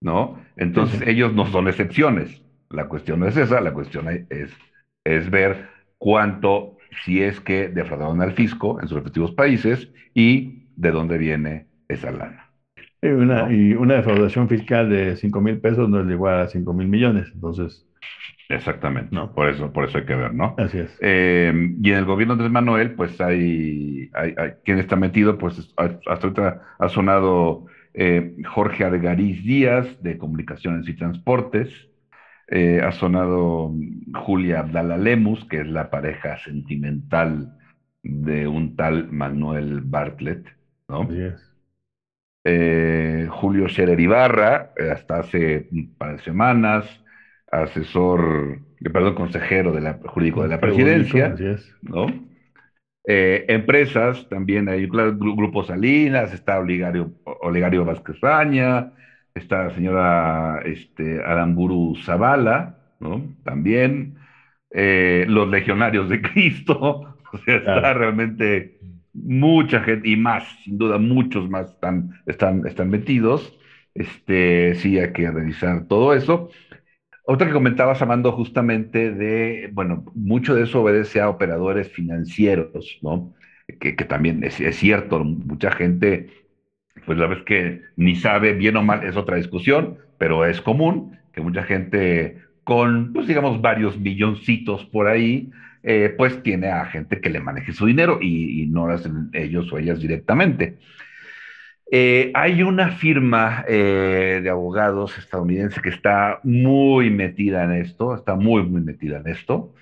[0.03, 0.39] ¿no?
[0.57, 2.43] Entonces, ellos no son excepciones.
[2.69, 4.53] La cuestión no es esa, la cuestión es,
[5.07, 10.91] es ver cuánto, si es que defraudaron al fisco en sus respectivos países y de
[10.91, 12.51] dónde viene esa lana.
[13.03, 16.73] Y una, y una defraudación fiscal de 5 mil pesos no es igual a 5
[16.73, 17.87] mil millones, entonces...
[18.49, 19.33] Exactamente, ¿no?
[19.35, 20.55] Por eso, por eso hay que ver, ¿no?
[20.57, 20.97] Así es.
[21.01, 26.27] Eh, y en el gobierno de Manuel, pues hay, hay, quien está metido, pues hasta
[26.27, 31.71] ahorita ha sonado eh, Jorge Argariz Díaz, de Comunicaciones y Transportes,
[32.49, 33.75] eh, ha sonado
[34.15, 37.53] Julia Abdala Lemus, que es la pareja sentimental
[38.03, 40.47] de un tal Manuel Bartlett,
[40.89, 41.03] ¿no?
[41.03, 41.57] Así es.
[42.49, 46.85] Eh, Julio Scherer Ibarra, eh, hasta hace un par de semanas,
[47.51, 51.35] asesor, eh, perdón, consejero de la, jurídico de la presidencia,
[51.83, 52.07] ¿no?
[53.09, 58.93] empresas, también hay Grupo Salinas, está Oligario, Oligario Vázquez Raña,
[59.37, 63.23] está la señora este, Aramburu Zavala, ¿no?
[63.45, 64.17] También,
[64.73, 68.79] los legionarios de Cristo, o sea, está realmente
[69.13, 73.59] mucha gente y más, sin duda, muchos más están, están, están metidos.
[73.95, 76.51] Este, sí, hay que revisar todo eso.
[77.25, 83.35] Otra que comentabas, Amando, justamente de, bueno, mucho de eso obedece a operadores financieros, ¿no?
[83.81, 86.31] Que, que también es, es, cierto, mucha gente,
[87.05, 91.19] pues la vez que ni sabe bien o mal, es otra discusión, pero es común
[91.33, 95.51] que mucha gente con, pues digamos, varios milloncitos por ahí,
[95.85, 99.73] eh, pues tiene a gente que le maneje su dinero y, no lo hacen ellos
[99.73, 100.79] o ellas directamente.
[101.93, 108.35] Eh, hay una firma eh, de abogados estadounidense que está muy metida en esto, está
[108.35, 109.73] muy, muy metida en esto,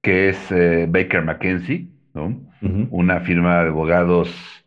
[0.00, 0.48] que es
[0.88, 2.40] Baker McKenzie, ¿no?
[2.90, 4.59] Una firma de abogados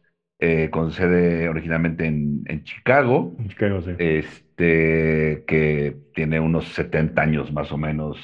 [0.72, 3.36] con sede originalmente en, Chicago.
[3.40, 3.92] En Chicago, sí.
[3.98, 8.18] Este, que tiene unos 70 años más o menos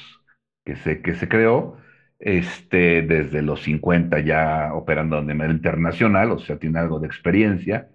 [0.64, 1.78] que se, que se creó
[2.20, 7.86] este, desde los 50 ya operando de manera internacional, o sea, tiene algo de experiencia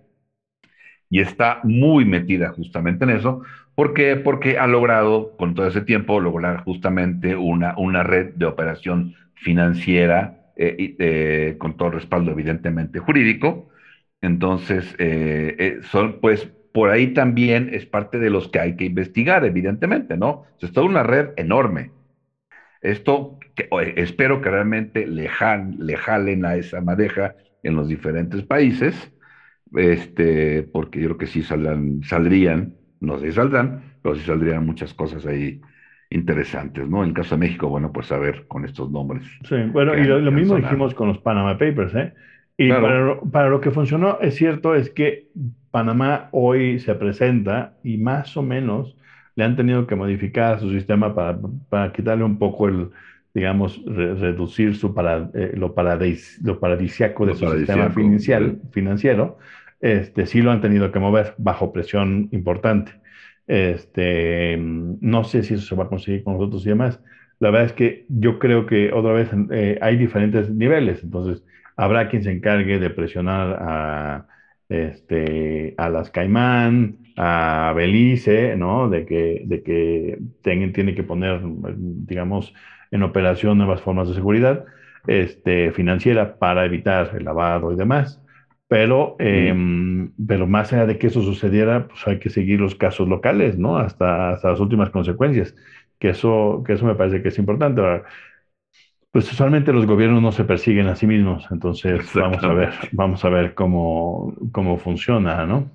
[1.09, 3.43] y está muy metida justamente en eso.
[3.75, 4.15] ¿Por qué?
[4.15, 10.33] Porque ha logrado, con todo ese tiempo, lograr justamente una, una red de operación financiera
[10.55, 13.69] eh, eh, con todo el respaldo evidentemente jurídico.
[14.25, 19.45] Entonces, eh, son pues por ahí también es parte de los que hay que investigar,
[19.45, 20.43] evidentemente, ¿no?
[20.59, 21.91] es toda una red enorme.
[22.81, 23.37] Esto
[23.95, 29.11] espero que realmente le, jalen a esa madeja en los diferentes países,
[29.73, 34.93] este, porque yo creo que sí saldrían, no sé si saldrán, pero sí saldrían muchas
[34.93, 35.59] cosas ahí
[36.09, 37.03] interesantes, ¿no?
[37.03, 39.23] En el caso de México, bueno, pues a ver con estos nombres.
[39.47, 42.13] Sí, bueno, y lo, mismo dijimos con los Panama Papers, ¿eh?
[42.57, 45.27] Y para, para, lo que funcionó, es cierto, es que
[45.71, 48.95] Panamá hoy se presenta y más o menos
[49.35, 51.37] le han tenido que modificar su sistema para,
[51.69, 52.89] para quitarle un poco el,
[53.35, 59.37] digamos, reducir su para, eh, lo, paradis, lo paradisiaco de su sistema financiero, financiero,
[59.81, 62.93] este, sí lo han tenido que mover bajo presión importante.
[63.45, 67.01] Este, no sé si eso se va a conseguir con nosotros y demás.
[67.39, 71.43] La verdad es que yo creo que otra vez eh, hay diferentes niveles, entonces
[71.75, 74.27] habrá quien se encargue de presionar a,
[74.69, 78.89] este, a las Caimán, a Belice, ¿no?
[78.89, 82.53] De que, de que tiene que poner, digamos,
[82.91, 84.65] en operación nuevas formas de seguridad
[85.07, 88.21] este, financiera para evitar el lavado y demás.
[88.67, 93.07] Pero, em, pero más allá de que eso sucediera, pues hay que seguir los casos
[93.07, 93.77] locales, ¿no?
[93.77, 95.55] Hasta, hasta las últimas consecuencias.
[95.99, 97.81] Que eso, que eso me parece que es importante.
[97.81, 98.03] Ahora,
[99.15, 103.23] pues usualmente los gobiernos no se persiguen a sí mismos, entonces vamos a ver, vamos
[103.23, 105.71] a ver cómo, cómo funciona, ¿no?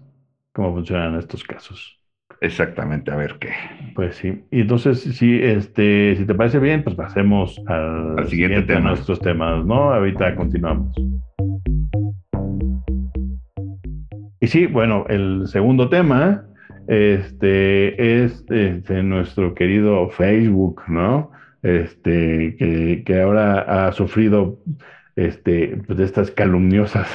[0.52, 1.98] Cómo funcionan estos casos.
[2.42, 3.54] Exactamente, a ver qué.
[3.94, 4.44] Pues sí.
[4.50, 8.90] Y entonces, si, este, si te parece bien, pues pasemos al, siguiente, tema.
[8.90, 9.90] A nuestros temas, ¿no?
[9.90, 10.94] Ahorita continuamos.
[14.38, 16.44] Y sí, bueno, el segundo tema
[16.88, 21.30] este, es este, nuestro querido Facebook, ¿no?
[21.62, 24.58] Este, que, que ahora ha sufrido
[25.16, 27.08] este, pues, de estas calumniosas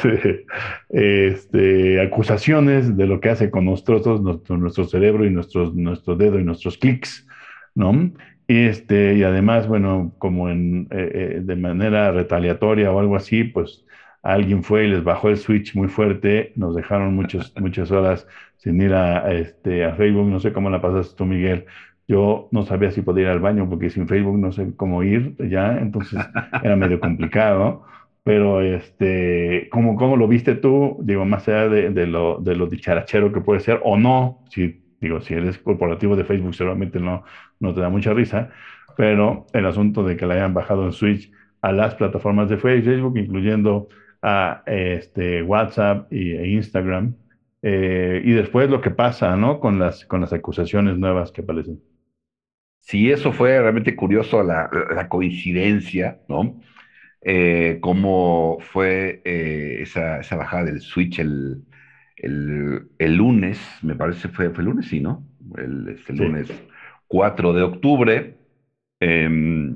[0.90, 6.40] este, acusaciones de lo que hace con nosotros, nuestro, nuestro cerebro y nuestros, nuestro dedo
[6.40, 7.28] y nuestros clics,
[7.74, 8.12] ¿no?
[8.48, 13.44] Y, este, y además, bueno, como en, eh, eh, de manera retaliatoria o algo así,
[13.44, 13.86] pues
[14.22, 18.28] alguien fue y les bajó el switch muy fuerte, nos dejaron muchos, muchas horas
[18.58, 21.66] sin ir a, este, a Facebook, no sé cómo la pasaste tú, Miguel,
[22.08, 25.36] yo no sabía si podía ir al baño porque sin Facebook no sé cómo ir
[25.50, 26.20] ya, entonces
[26.64, 27.84] era medio complicado.
[28.24, 30.98] Pero, este, ¿cómo, cómo lo viste tú?
[31.04, 34.82] Digo, más allá de, de, lo, de lo dicharachero que puede ser, o no, si,
[35.00, 37.24] digo, si eres corporativo de Facebook, seguramente no,
[37.60, 38.50] no te da mucha risa,
[38.98, 43.16] pero el asunto de que le hayan bajado en Switch a las plataformas de Facebook,
[43.18, 43.90] incluyendo
[44.24, 47.16] a este, WhatsApp y, e Instagram,
[47.62, 49.60] eh, y después lo que pasa, ¿no?
[49.60, 51.80] Con las, con las acusaciones nuevas que aparecen.
[52.86, 56.62] Sí, eso fue realmente curioso, la, la coincidencia, ¿no?
[57.22, 61.66] Eh, cómo fue eh, esa, esa, bajada del Switch el,
[62.18, 65.28] el, el, lunes, me parece fue, fue el lunes, sí, ¿no?
[65.58, 66.52] El, este lunes
[67.08, 68.38] 4 de octubre.
[69.00, 69.76] Eh,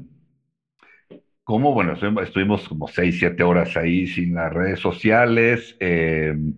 [1.43, 5.75] cómo, bueno, estuvimos como 6, 7 horas ahí sin las redes sociales.
[5.79, 6.53] Em,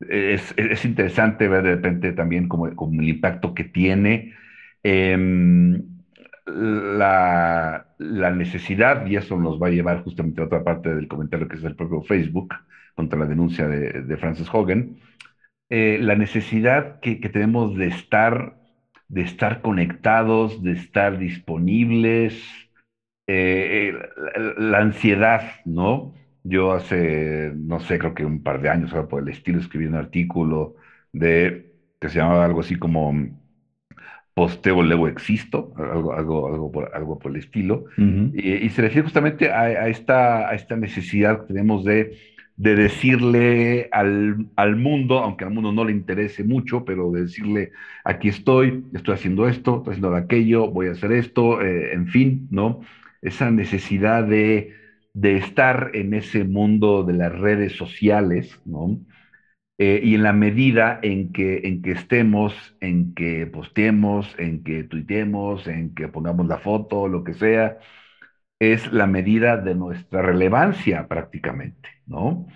[0.00, 4.34] es, es, interesante ver de repente también como, como el impacto que tiene.
[4.82, 5.98] Em,
[6.46, 11.48] la, la, necesidad, y eso nos va a llevar justamente a otra parte del comentario
[11.48, 12.54] que es el propio Facebook
[12.94, 14.96] contra la denuncia de, de Francis Hogan,
[15.70, 18.56] eh, la necesidad que, que, tenemos de estar,
[19.08, 22.42] de estar conectados, de estar disponibles,
[23.26, 23.92] eh,
[24.56, 26.14] la, ansiedad, ¿no?
[26.44, 29.96] Yo hace, no sé, creo que un par de años, por el estilo, escribí un
[29.96, 30.76] artículo
[31.12, 33.12] de, que se llamaba algo así como
[34.38, 39.50] posteo, luego existo, algo, algo, algo, por, algo por el estilo, y, se refiere justamente
[39.50, 42.16] a, esta, a esta necesidad que tenemos de,
[42.56, 47.72] de decirle al, al, mundo, aunque al mundo no le interese mucho, pero de decirle,
[48.04, 52.46] aquí estoy, estoy haciendo esto, estoy haciendo aquello, voy a hacer esto, eh, en fin,
[52.52, 52.80] ¿no?
[53.22, 54.72] Esa necesidad de,
[55.14, 59.00] de estar en ese mundo de las redes sociales, ¿no?
[59.80, 64.82] Eh, y en la medida en que, en que estemos, en que posteemos, en que
[64.82, 67.78] tuitemos, en que pongamos la foto, lo que sea,
[68.58, 72.48] es la medida de nuestra relevancia prácticamente, ¿no?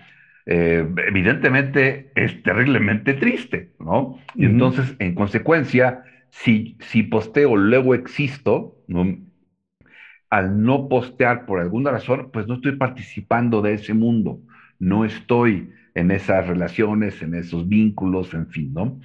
[0.45, 4.19] Eh, evidentemente es terriblemente triste, ¿no?
[4.35, 9.17] Y entonces, en consecuencia, si, si posteo, luego existo, ¿no?
[10.29, 14.41] Al no postear por alguna razón, pues no estoy participando de ese mundo,
[14.77, 18.99] no estoy en esas relaciones, en esos vínculos, en fin, ¿no?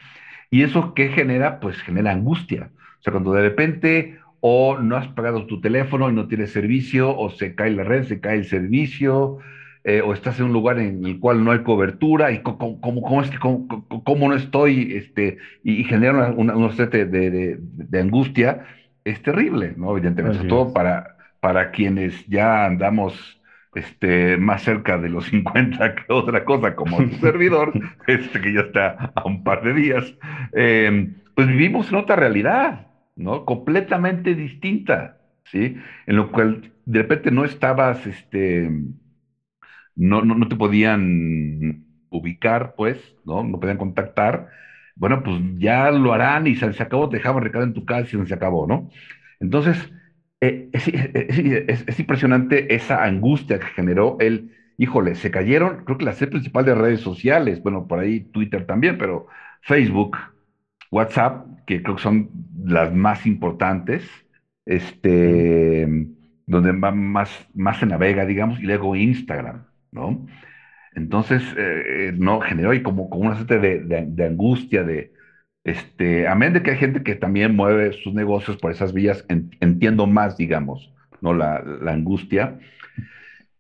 [0.51, 2.70] Y eso qué genera, pues genera angustia.
[2.98, 7.16] O sea, cuando de repente o no has pagado tu teléfono y no tienes servicio,
[7.16, 9.38] o se cae la red, se cae el servicio,
[9.85, 13.22] eh, o estás en un lugar en el cual no hay cobertura, y cómo, cómo,
[13.22, 18.64] es que, cómo, no estoy, este, y, genera una, una, de, de, de, angustia,
[19.05, 19.92] es terrible, ¿no?
[19.92, 23.38] Evidentemente, sobre todo para, para quienes ya andamos
[23.74, 27.72] este, más cerca de los 50 que otra cosa, como un servidor,
[28.07, 30.14] este, que ya está a un par de días,
[30.52, 33.44] eh, pues vivimos en otra realidad, ¿no?
[33.44, 35.76] Completamente distinta, ¿sí?
[36.07, 38.70] En lo cual de repente no estabas, este,
[39.94, 43.42] no, no, no te podían ubicar, pues, ¿no?
[43.44, 44.48] No podían contactar.
[44.96, 48.16] Bueno, pues ya lo harán y se, se acabó, te dejaban recado en tu casa
[48.16, 48.90] y se acabó, ¿no?
[49.40, 49.92] Entonces,
[50.40, 56.31] eh, es, impresionante esa angustia que generó el, híjole, se cayeron, creo que la sede
[56.31, 59.27] principal de redes sociales, bueno, por ahí Twitter también, pero
[59.62, 60.16] Facebook,
[60.90, 62.31] WhatsApp, que creo que son
[62.64, 64.09] las más importantes,
[64.64, 65.87] este,
[66.46, 70.27] donde más, más se navega, digamos, y luego Instagram, ¿no?
[70.94, 75.12] Entonces, eh, no, generó ahí como, como una suerte de angustia, de,
[75.70, 80.07] este, amén de que hay gente que también mueve sus negocios por esas vías, entiendo
[80.07, 81.35] más, digamos, ¿no?
[81.35, 82.59] La, la angustia.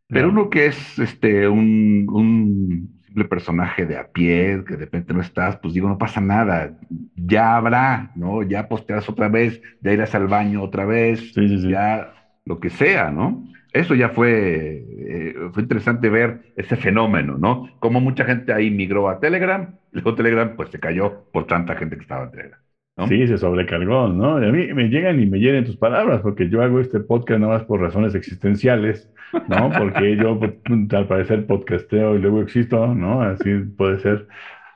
[0.08, 5.14] Pero uno que es este, un, un, simple personaje de a pie, que de repente
[5.14, 6.78] no estás, pues digo, no pasa nada,
[7.16, 8.42] ya habrá, ¿no?
[8.42, 12.12] Ya posteas otra vez, ya irás al baño otra vez, ya
[12.44, 13.44] lo que sea, ¿no?
[13.72, 17.68] Eso ya fue, eh, fue interesante ver ese fenómeno, ¿no?
[17.80, 21.96] Como mucha gente ahí migró a Telegram, luego Telegram pues se cayó por tanta gente
[21.96, 22.60] que estaba en Telegram.
[23.06, 24.42] Sí, se sobrecargó, ¿no?
[24.42, 27.40] Y a mí me llegan y me llenan tus palabras, porque yo hago este podcast
[27.40, 29.08] nada más por razones existenciales,
[29.48, 29.70] ¿no?
[29.78, 30.54] Porque yo, pues,
[30.92, 33.22] al parecer, podcasteo y luego existo, ¿no?
[33.22, 34.26] Así puede ser.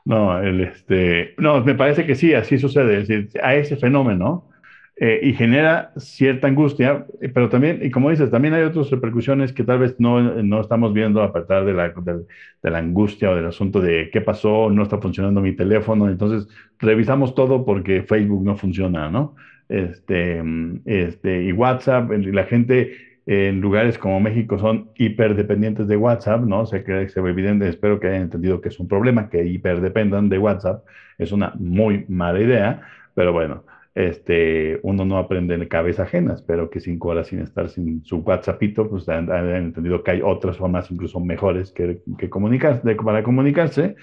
[0.05, 3.01] No, el, este, no, me parece que sí, así sucede.
[3.01, 4.49] Es decir, a ese fenómeno
[4.97, 9.53] eh, y genera cierta angustia, eh, pero también, y como dices, también hay otras repercusiones
[9.53, 13.35] que tal vez no, no estamos viendo a partir de la, de, la angustia o
[13.35, 16.47] del asunto de qué pasó, no está funcionando mi teléfono, entonces
[16.79, 19.35] revisamos todo porque Facebook no funciona, ¿no?
[19.69, 20.43] Este,
[20.85, 22.93] este, y WhatsApp, la gente
[23.25, 26.67] en lugares como México son hiperdependientes de WhatsApp, ¿no?
[26.67, 30.39] Se cree, se evidente, espero que hayan entendido que es un problema, que hiperdependan de
[30.39, 30.85] WhatsApp,
[31.19, 32.83] es una muy mala idea,
[33.15, 33.65] pero bueno,
[33.95, 38.19] este, uno no aprende en cabeza ajena, espero que cinco horas sin estar sin su
[38.19, 43.97] WhatsAppito, pues hayan, entendido que hay otras formas incluso mejores que, que comunicarse, para comunicarse,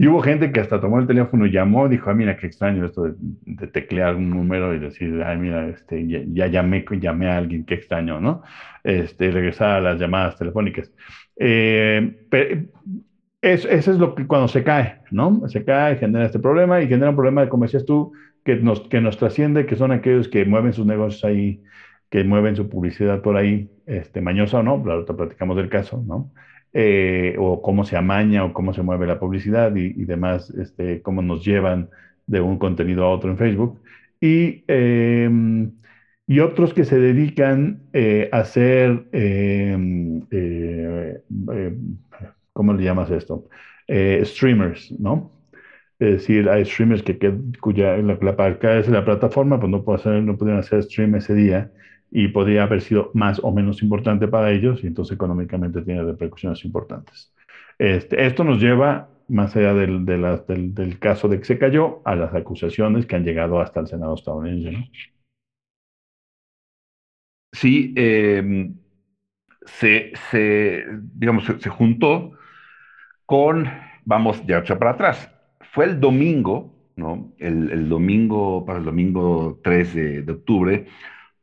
[0.00, 3.14] y hubo gente que hasta tomó el teléfono llamó, dijo, ah, mira, qué extraño esto
[3.44, 7.74] de, teclear un número y decir, ay, mira, este, ya, llamé, llamé a alguien, qué
[7.74, 8.42] extraño, ¿no?
[8.82, 10.90] Este, regresar a las llamadas telefónicas.
[11.36, 12.16] Eh,
[13.42, 15.46] eso, es lo que cuando se cae, ¿no?
[15.48, 18.14] Se cae, genera este problema y genera un problema, como decías tú,
[18.58, 21.62] que nos, que nos trasciende, que son aquellos que mueven sus negocios ahí,
[22.10, 26.32] que mueven su publicidad por ahí, este, mañosa o no, te platicamos del caso, ¿no?
[26.72, 31.22] Eh, o cómo se amaña o cómo se mueve la publicidad y, demás, este, cómo
[31.22, 31.90] nos llevan
[32.26, 33.80] de un contenido a otro en Facebook.
[34.20, 35.72] Y, em,
[36.26, 41.20] y otros que se dedican eh, a hacer, em, eh,
[42.52, 43.48] ¿cómo le llamas esto?
[44.24, 45.39] streamers, ¿no?
[46.00, 47.18] Es decir, hay streamers que,
[47.60, 51.70] cuya la, la, es la plataforma, pues no, hacer, no pudieron hacer stream ese día
[52.10, 56.64] y podría haber sido más o menos importante para ellos y entonces económicamente tiene repercusiones
[56.64, 57.30] importantes.
[57.78, 62.34] Este, esto nos lleva, más allá del, del, caso de que se cayó, a las
[62.34, 64.72] acusaciones que han llegado hasta el Senado estadounidense.
[64.72, 64.84] ¿no?
[67.52, 68.74] Sí, em,
[69.66, 72.32] se, se, digamos, se, juntó
[73.26, 73.66] con,
[74.06, 75.30] vamos ya para atrás,
[75.72, 77.32] fue el domingo, ¿no?
[77.38, 80.86] El, el domingo, para el domingo 3 de octubre,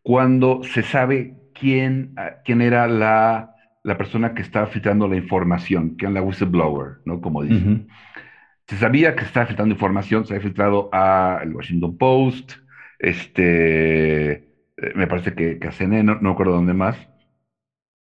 [0.02, 3.52] cuando se sabe quién, ah, quién era la,
[3.84, 7.22] la persona que estaba filtrando la información, quién la whistleblower, ¿no?
[7.22, 7.88] Como dicen.
[8.68, 12.54] Se sabía que estaba filtrando información, se había filtrado a el Washington Post,
[13.00, 14.44] este, eh,
[14.96, 16.98] me parece que, que a CNN, no, no acuerdo dónde más,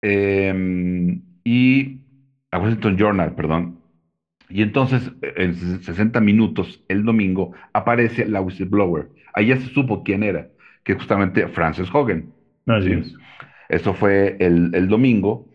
[0.02, 2.00] em, y
[2.50, 3.81] a Washington Journal, perdón.
[4.52, 9.08] Y entonces, en 60 minutos, el domingo, aparece la whistleblower.
[9.34, 10.48] Ahí ya se supo quién era
[10.84, 12.32] que justamente Frances Hogan.
[12.66, 13.14] Así es.
[13.68, 15.48] Eso fue el, domingo.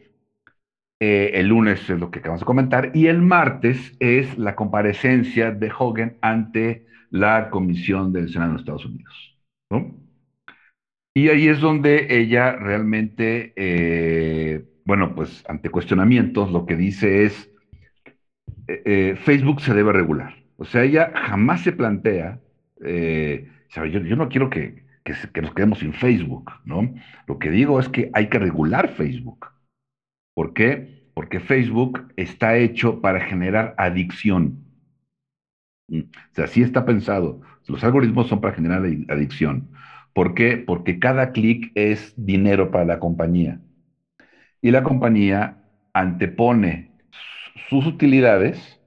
[0.99, 2.91] Eh, el lunes es lo que acabamos de comentar.
[2.93, 8.85] Y el martes es la comparecencia de Hogan ante la Comisión del Senado de Estados
[8.85, 9.37] Unidos.
[11.13, 17.51] Y ahí es donde ella realmente, eh, bueno, pues ante cuestionamientos, lo que dice es,
[18.67, 20.35] eh, Facebook se debe regular.
[20.57, 22.39] O sea, ella jamás se plantea,
[22.79, 26.93] yo, no quiero que, que, nos quedemos sin Facebook, ¿no?
[27.27, 29.47] Lo que digo es que hay que regular Facebook.
[30.33, 31.09] ¿Por qué?
[31.13, 34.63] Porque Facebook está hecho para generar adicción.
[35.87, 37.41] Mm, o sea, sí está pensado.
[37.67, 39.69] Los algoritmos son para generar adicción.
[40.13, 40.57] ¿Por qué?
[40.57, 43.59] Porque cada clic es dinero para la compañía.
[44.61, 45.63] Y la compañía
[45.93, 46.86] antepone
[47.69, 48.79] sus utilidades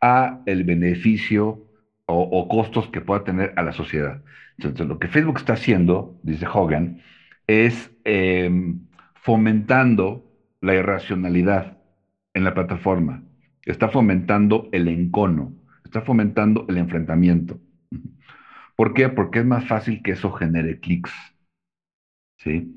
[0.00, 1.66] a el beneficio
[2.06, 4.20] o, costos que pueda tener a la sociedad.
[4.58, 7.00] Entonces, lo que Facebook está haciendo, dice Hogan,
[7.46, 8.80] es em,
[9.14, 10.24] fomentando
[10.60, 11.78] la irracionalidad
[12.34, 13.22] en la plataforma.
[13.64, 15.52] Está fomentando el encono,
[15.84, 17.60] está fomentando el enfrentamiento.
[18.76, 19.08] ¿Por qué?
[19.08, 21.12] Porque es más fácil que eso genere clics.
[22.38, 22.74] ¿Sí?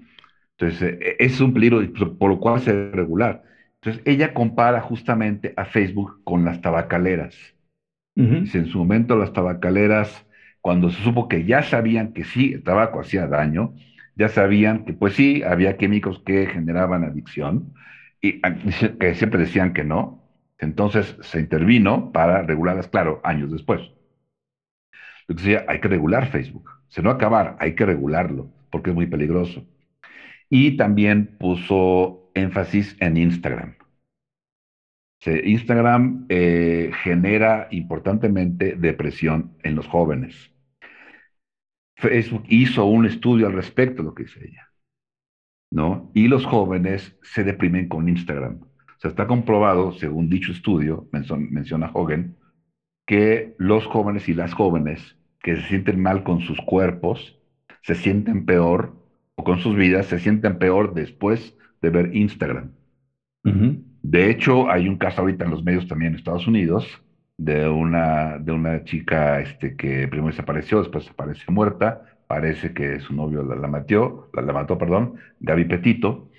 [0.57, 1.81] Entonces, e, es un peligro
[2.17, 3.43] por lo cual se debe regular.
[3.83, 7.35] Entonces, ella compara justamente a Facebook con las tabacaleras.
[8.15, 10.25] Dice, en su momento las tabacaleras,
[10.61, 13.73] cuando se supo que ya sabían que sí, el tabaco hacía daño,
[14.15, 17.73] ya sabían que pues sí, había químicos que generaban adicción,
[18.21, 18.39] y
[18.99, 20.23] que siempre decían que no.
[20.59, 23.81] Entonces se intervino para regularlas, claro, años después.
[25.27, 26.69] Lo decía, hay que regular Facebook.
[26.87, 29.65] Se no acabar, hay que regularlo, porque es muy peligroso.
[30.49, 33.75] Y también puso énfasis en Instagram.
[35.25, 40.51] Instagram eh, genera importantemente depresión en los jóvenes.
[41.95, 44.69] Facebook hizo un estudio al respecto lo que dice ella,
[45.71, 46.11] ¿no?
[46.13, 48.59] Y los jóvenes se deprimen con Instagram.
[49.01, 52.37] Está comprobado, según dicho estudio, menciona Hogan,
[53.05, 57.37] que los jóvenes y las jóvenes que se sienten mal con sus cuerpos,
[57.81, 58.95] se sienten peor,
[59.35, 62.71] o con sus vidas, se sienten peor después de ver Instagram.
[64.01, 67.01] De hecho, hay un caso ahorita en los medios también en Estados Unidos
[67.37, 73.13] de una, de una chica este, que primero desapareció, después apareció muerta, parece que su
[73.15, 76.29] novio la, la mató, la, la mató, perdón, Gaby Petito,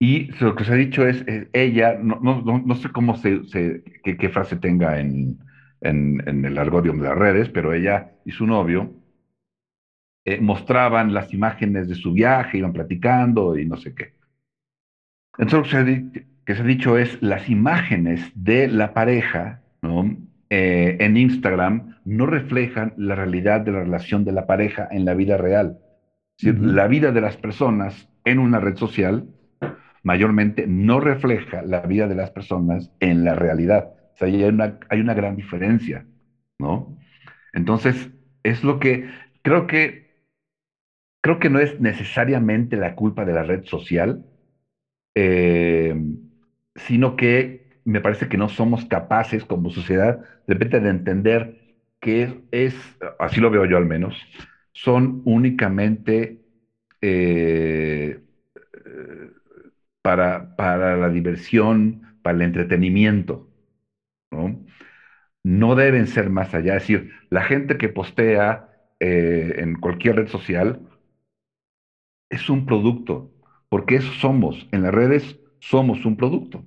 [0.00, 3.16] y lo que se ha dicho es, eh, ella, no, no, no, no sé cómo
[3.16, 5.38] se, se qué, qué frase tenga en,
[5.80, 8.92] en, en el argodium de las redes, pero ella y su novio
[10.24, 14.17] eh, mostraban las imágenes de su viaje, iban platicando y no sé qué.
[15.38, 16.10] Entonces, lo
[16.44, 20.16] que se ha, dicho es las imágenes de la pareja, ¿no?
[20.50, 25.14] Eh, en Instagram no reflejan la realidad de la relación de la pareja en la
[25.14, 25.76] vida real.
[26.38, 26.72] Es decir, Ujú.
[26.72, 29.26] la vida de las personas en una red social
[30.02, 33.88] mayormente no refleja la vida de las personas en la realidad.
[33.88, 36.04] O sea, hay una, hay una gran diferencia,
[36.58, 36.96] ¿no?
[37.52, 38.10] Entonces,
[38.42, 39.08] es lo que
[39.42, 40.08] creo que
[41.20, 44.24] creo que no es necesariamente la culpa de la red social,
[45.18, 45.94] eh,
[46.76, 51.54] sino que me parece que no somos capaces como sociedad de repente de entender
[52.00, 52.74] que es,
[53.18, 54.16] así lo veo yo al menos,
[54.72, 56.38] son únicamente
[57.02, 58.18] eh,
[60.02, 63.48] para, para la diversión, para el entretenimiento,
[64.30, 64.64] ¿no?
[65.44, 66.76] No deben ser más allá.
[66.76, 68.68] Es decir, la gente que postea
[69.00, 70.80] eh, en cualquier red social
[72.30, 73.30] es un producto,
[73.68, 74.66] porque eso somos.
[74.72, 76.64] En las redes somos un producto,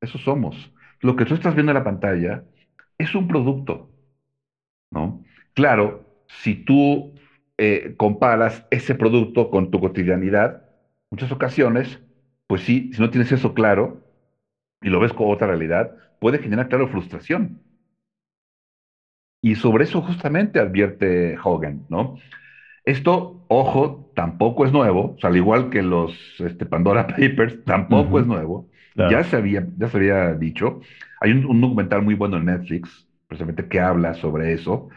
[0.00, 0.72] eso somos.
[1.00, 2.42] Lo que tú estás viendo en la pantalla
[2.98, 3.92] es un producto,
[4.90, 5.22] ¿no?
[5.54, 7.14] Claro, si tú
[7.58, 10.62] eh, comparas ese producto con tu cotidianidad,
[11.10, 12.00] muchas ocasiones,
[12.46, 14.02] pues sí, si no tienes eso claro
[14.82, 17.62] y lo ves con otra realidad, puede generar, claro, frustración.
[19.42, 22.16] Y sobre eso justamente advierte Hogan, ¿no?
[22.86, 28.20] Esto, ojo, tampoco es nuevo, o sea, al igual que los este, Pandora Papers, tampoco
[28.20, 28.68] es nuevo.
[29.10, 30.80] Ya se había, ya se había dicho.
[31.20, 34.88] Hay un, un documental muy bueno en Netflix, precisamente, que habla sobre eso,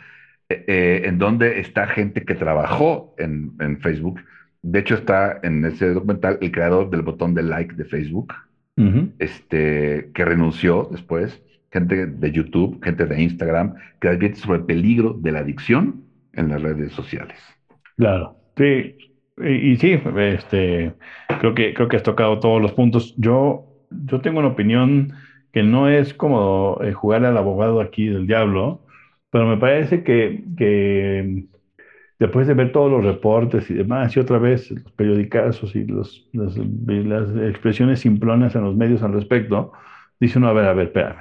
[0.47, 4.21] eh, eh, en donde está gente que trabajó en, en Facebook.
[4.61, 8.33] De hecho, está en ese documental el creador del botón de like de Facebook,
[9.19, 15.13] este, que renunció después, gente de YouTube, gente de Instagram, que advierte sobre el peligro
[15.19, 17.37] de la adicción en las redes sociales.
[17.99, 18.95] Claro, sí,
[19.37, 20.95] y, sí, este,
[21.39, 23.13] creo que, creo que has tocado todos los puntos.
[23.17, 25.11] Yo, yo tengo una opinión
[25.51, 28.83] que no es como eh, jugar al abogado aquí del diablo,
[29.31, 31.45] pero me parece que, que
[32.19, 36.29] después de ver todos los reportes y demás, y otra vez los periodicazos y los,
[36.33, 39.73] las, las expresiones simplonas en los medios al respecto,
[40.19, 41.19] dice uno, a ver, a ver, espérame.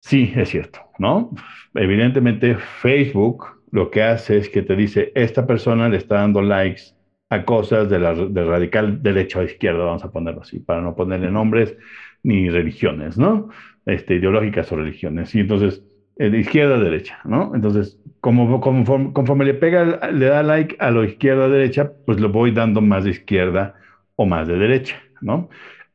[0.00, 1.30] Sí, es cierto, ¿no?
[1.74, 6.82] Evidentemente Facebook lo que hace es que te dice, esta persona le está dando likes
[7.28, 10.96] a cosas de la de radical derecha o izquierda, vamos a ponerlo así, para no
[10.96, 11.76] ponerle nombres
[12.22, 13.48] ni religiones, ¿no?
[13.86, 15.34] Este, ideológicas o religiones.
[15.34, 15.82] Y entonces,
[16.16, 17.54] eh, de izquierda a derecha, ¿no?
[17.54, 22.20] Entonces, como, conforme, conforme le pega, le da like a lo izquierda a derecha, pues
[22.20, 23.74] lo voy dando más de izquierda
[24.16, 25.48] o más de derecha, ¿no?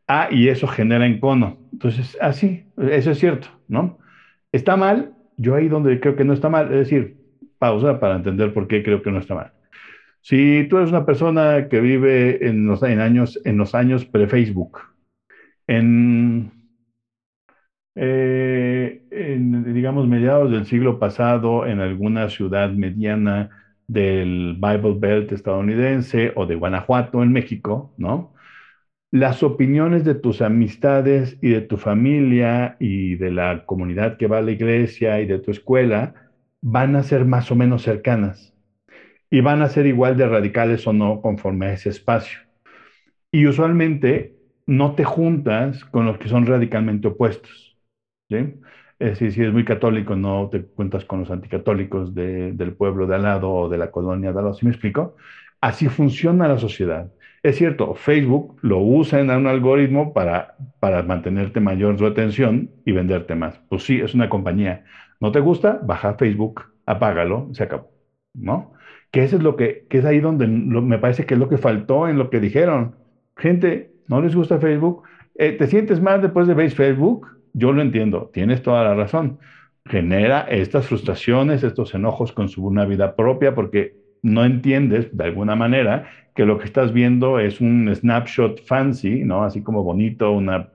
[0.08, 1.60] Ah, y eso genera encono.
[1.74, 4.00] Entonces, así, eso es cierto, ¿no?
[4.52, 5.14] ¿Está mal?
[5.38, 7.18] Yo ahí donde creo que no está mal, es decir,
[7.66, 9.52] pausa para entender por qué creo que no está mal.
[10.22, 14.80] Si tú eres una persona que vive en los, en años, en los años pre-Facebook,
[15.68, 16.52] en,
[17.96, 23.50] eh, en, digamos, mediados del siglo pasado, en alguna ciudad mediana
[23.88, 28.36] del Bible Belt estadounidense o de Guanajuato en México, ¿no?
[29.16, 34.40] las opiniones de tus amistades y de tu familia y de la comunidad que va
[34.40, 36.14] a la iglesia y de tu escuela
[36.68, 38.52] van a ser más o menos cercanas
[39.30, 42.40] y van a ser igual de radicales o no conforme a ese espacio.
[43.32, 44.36] Y usualmente
[44.66, 47.78] no te juntas con los que son radicalmente opuestos.
[48.30, 48.56] ¿sí?
[48.98, 53.06] Es decir, si eres muy católico, no te cuentas con los anticatólicos de, del pueblo
[53.06, 54.56] de al lado o de la colonia de al lado.
[54.56, 55.18] ¿Sí me explico?
[55.62, 57.12] Así funciona la sociedad.
[57.44, 62.92] Es cierto, Facebook lo usa en un algoritmo para, para mantenerte mayor su atención y
[62.92, 63.62] venderte más.
[63.70, 64.84] Pues sí, es una compañía.
[65.26, 65.80] ¿No te gusta?
[65.82, 67.90] Baja Facebook, apágalo, se acabó.
[68.36, 68.74] ¿No?
[69.10, 71.58] Que eso es lo que, que es ahí donde me parece que es lo que
[71.58, 72.94] faltó en lo que dijeron.
[73.36, 75.02] Gente, ¿no les gusta Facebook?
[75.34, 77.26] Eh, ¿Te sientes mal después de ver Facebook?
[77.54, 79.40] Yo lo entiendo, tienes toda la razón.
[79.88, 85.56] Genera estas frustraciones, estos enojos con su una vida propia, porque no entiendes de alguna
[85.56, 89.44] manera que lo que estás viendo es un snapshot fancy, ¿no?
[89.44, 90.70] Así como bonito, una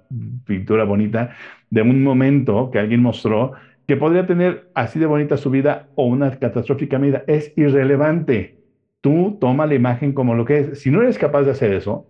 [0.44, 1.36] pintura bonita
[1.70, 3.52] de un momento que alguien mostró
[3.90, 7.24] que podría tener así de bonita su vida o una catastrófica vida.
[7.26, 8.56] Es irrelevante.
[9.00, 10.80] Tú toma la imagen como lo que es.
[10.80, 12.06] Si no eres capaz de hacer eso,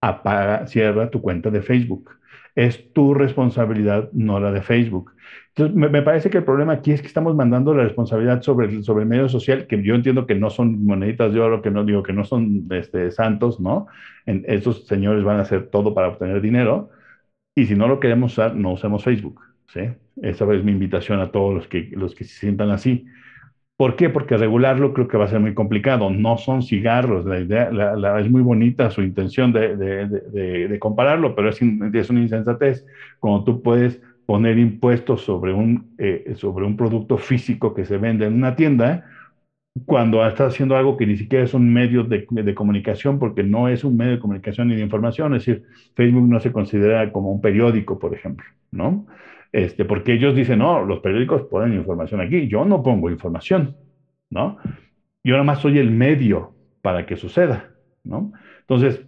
[0.00, 2.12] apaga, cierra tu cuenta de Facebook.
[2.54, 5.12] Es tu responsabilidad, no la de Facebook.
[5.54, 9.02] Entonces, me, parece que el problema aquí es que estamos mandando la responsabilidad sobre, sobre
[9.02, 12.02] el medio social, que yo entiendo que no son moneditas de oro, que no digo
[12.02, 13.88] que no son este, santos, ¿no?
[14.24, 16.88] En, estos señores van a hacer todo para obtener dinero,
[17.54, 19.80] y si no lo queremos usar, no usemos Facebook, ¿sí?
[20.22, 23.06] Esa es mi invitación a todos los que, los que se sientan así.
[23.76, 24.10] ¿Por qué?
[24.10, 26.10] Porque regularlo creo que va a ser muy complicado.
[26.10, 27.24] No son cigarros.
[27.24, 32.20] La idea la, es muy bonita su intención de, de, compararlo, pero es, es, una
[32.20, 32.84] insensatez.
[33.20, 38.26] Como tú puedes poner impuestos sobre un, eh, sobre un producto físico que se vende
[38.26, 39.06] en una tienda,
[39.86, 43.68] cuando estás haciendo algo que ni siquiera es un medio de, de, comunicación, porque no
[43.68, 45.64] es un medio de comunicación ni de información, es decir,
[45.94, 49.06] Facebook no se considera como un periódico, por ejemplo, ¿no?
[49.52, 53.74] Este, porque ellos dicen, no, los periódicos ponen información aquí, yo no pongo información,
[54.30, 54.58] ¿no?
[55.24, 57.72] Yo nada más soy el medio para que suceda,
[58.04, 58.32] ¿no?
[58.60, 59.04] Entonces,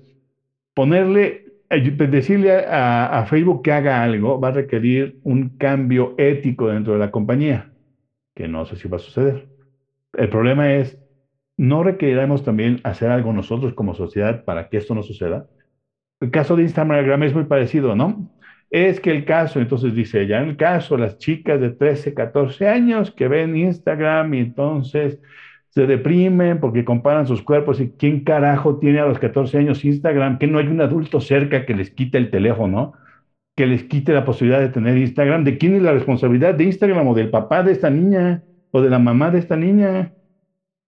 [0.74, 6.68] ponerle, eh, decirle a, a Facebook que haga algo va a requerir un cambio ético
[6.68, 7.70] dentro de la compañía,
[8.34, 9.49] que no sé si va a suceder.
[10.14, 10.99] El problema es,
[11.59, 15.47] ¿no requeriremos también hacer algo nosotros como sociedad para que esto no suceda?
[16.20, 18.32] El caso de Instagram es muy parecido, ¿no?
[18.73, 23.11] Es que el caso, entonces dice ella, el caso, las chicas de 13, 14 años
[23.11, 25.20] que ven Instagram y entonces
[25.68, 30.39] se deprimen porque comparan sus cuerpos y quién carajo tiene a los 14 años Instagram,
[30.39, 32.95] que no hay un adulto cerca que les quite el teléfono,
[33.57, 37.09] que les quite la posibilidad de tener Instagram, ¿de quién es la responsabilidad de Instagram
[37.09, 40.14] o del papá de esta niña o de la mamá de esta niña?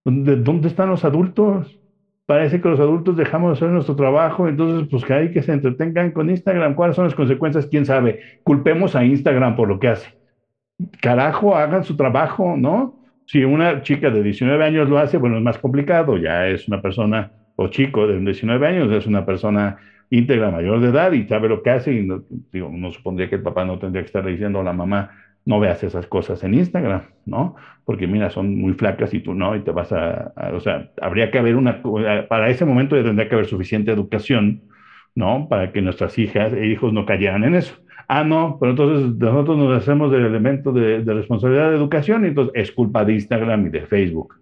[0.07, 1.79] ¿De dónde están los adultos?
[2.27, 5.53] Parece que los adultos dejamos de hacer nuestro trabajo, entonces pues que hay que se
[5.53, 6.75] entretengan con Instagram.
[6.75, 7.67] ¿Cuáles son las consecuencias?
[7.67, 8.21] ¿Quién sabe?
[8.43, 10.09] Culpemos a Instagram por lo que hace.
[11.01, 12.97] Carajo, hagan su trabajo, ¿no?
[13.27, 16.81] Si una chica de 19 años lo hace, bueno, es más complicado, ya es una
[16.81, 19.77] persona, o chico de 19 años, es una persona
[20.11, 22.23] íntegra mayor de edad y sabe lo que hace y no,
[22.53, 25.11] digo, no supondría que el papá no tendría que estar diciendo a la mamá,
[25.45, 27.57] no veas esas cosas en Instagram, ¿no?
[27.85, 31.31] Porque mira, son muy flacas y tú no, y te vas a, o sea, habría
[31.31, 31.83] que haber una,
[32.29, 34.63] para ese momento tendría que haber suficiente educación,
[35.15, 35.49] ¿no?
[35.49, 37.75] Para que nuestras hijas e hijos no cayeran en eso.
[38.09, 42.53] Ah, no, pero entonces nosotros nos hacemos del elemento de, responsabilidad de educación y entonces
[42.55, 44.35] es culpa de Instagram y de Facebook.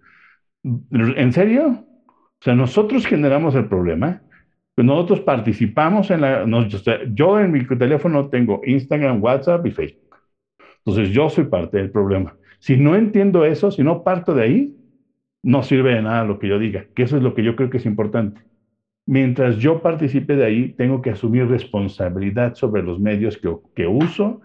[0.63, 1.67] ¿En serio?
[1.67, 4.21] O sea, nosotros generamos el problema,
[4.75, 6.45] nosotros participamos en la,
[7.13, 10.02] yo en mi teléfono tengo Instagram, WhatsApp y Facebook.
[10.85, 12.35] Entonces yo soy parte del problema.
[12.59, 14.75] Si no entiendo eso, si no parto de ahí,
[15.43, 17.69] no sirve de nada lo que yo diga, que eso es lo que yo creo
[17.69, 18.41] que es importante.
[19.05, 24.39] Mientras yo participe de ahí, tengo que asumir responsabilidad sobre los medios que, uso,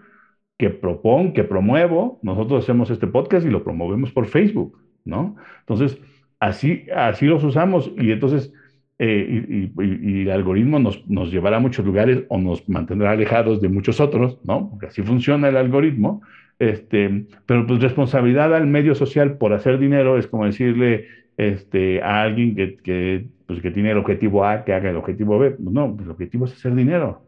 [0.57, 2.19] que propongo, que promuevo.
[2.21, 5.37] Nosotros hacemos este podcast y lo promovemos por Facebook, ¿no?
[5.61, 5.97] Entonces,
[6.41, 8.51] así, así los usamos y entonces
[8.99, 13.69] eh, y, el algoritmo nos, nos, llevará a muchos lugares o nos mantendrá alejados de
[13.69, 14.69] muchos otros, ¿no?
[14.69, 16.21] Porque así funciona el algoritmo.
[16.59, 22.23] Este, pero pues responsabilidad al medio social por hacer dinero es como decirle este, a
[22.23, 25.51] alguien que, que, pues, que tiene el objetivo A que haga el objetivo B.
[25.51, 27.23] Pues, no, pues, el objetivo es hacer dinero,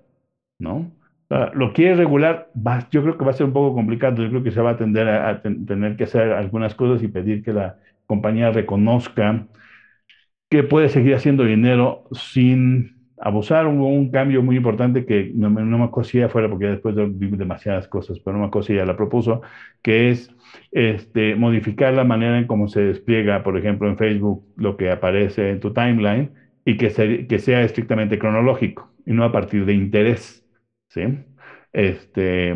[0.60, 0.92] ¿no?
[1.54, 4.44] lo quiere regular, va, yo creo que va a ser un poco complicado, yo creo
[4.44, 7.78] que se va a tender a, tener que hacer algunas cosas y pedir que la
[8.06, 9.48] compañía reconozca
[10.52, 13.68] que puede seguir haciendo dinero sin abusar.
[13.68, 17.30] Hubo un cambio muy importante que no, no me acuerdo si fuera, porque después vi
[17.30, 19.42] demasiadas cosas, pero no me acuerdo la propuso,
[19.82, 20.30] que es
[20.72, 25.52] este, modificar la manera en cómo se despliega, por ejemplo, en Facebook, lo que aparece
[25.52, 26.32] en tu timeline
[26.66, 30.46] y que, que sea estrictamente cronológico y no a partir de interés.
[30.90, 31.02] ¿sí?
[31.72, 32.54] Este,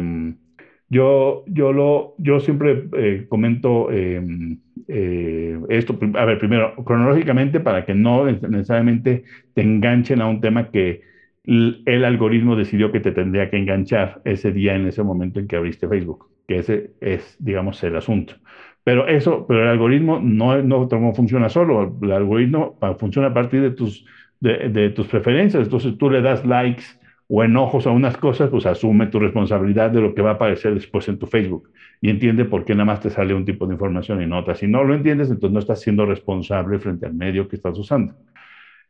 [0.90, 7.86] yo, yo, lo, yo siempre eh, comento em, eh, esto, a ver, primero, cronológicamente, para
[7.86, 9.24] que no necesariamente
[9.54, 11.02] te enganchen a un tema que
[11.46, 15.56] el algoritmo decidió que te tendría que enganchar ese día, en ese momento en que
[15.56, 18.36] abriste Facebook, que ese es, digamos, el asunto.
[18.84, 23.72] Pero eso, pero el algoritmo no, no, funciona solo, el algoritmo funciona a partir de
[23.72, 24.06] tus,
[24.40, 26.84] de, de tus preferencias, entonces tú le das likes
[27.28, 30.74] o enojos a unas cosas, pues asume tu responsabilidad de lo que va a aparecer
[30.74, 31.70] después en tu Facebook
[32.02, 34.56] y entiende por qué nada más te sale un tipo de información y no otra.
[34.56, 38.14] Si no lo entiendes, entonces no estás siendo responsable frente al medio que estás usando.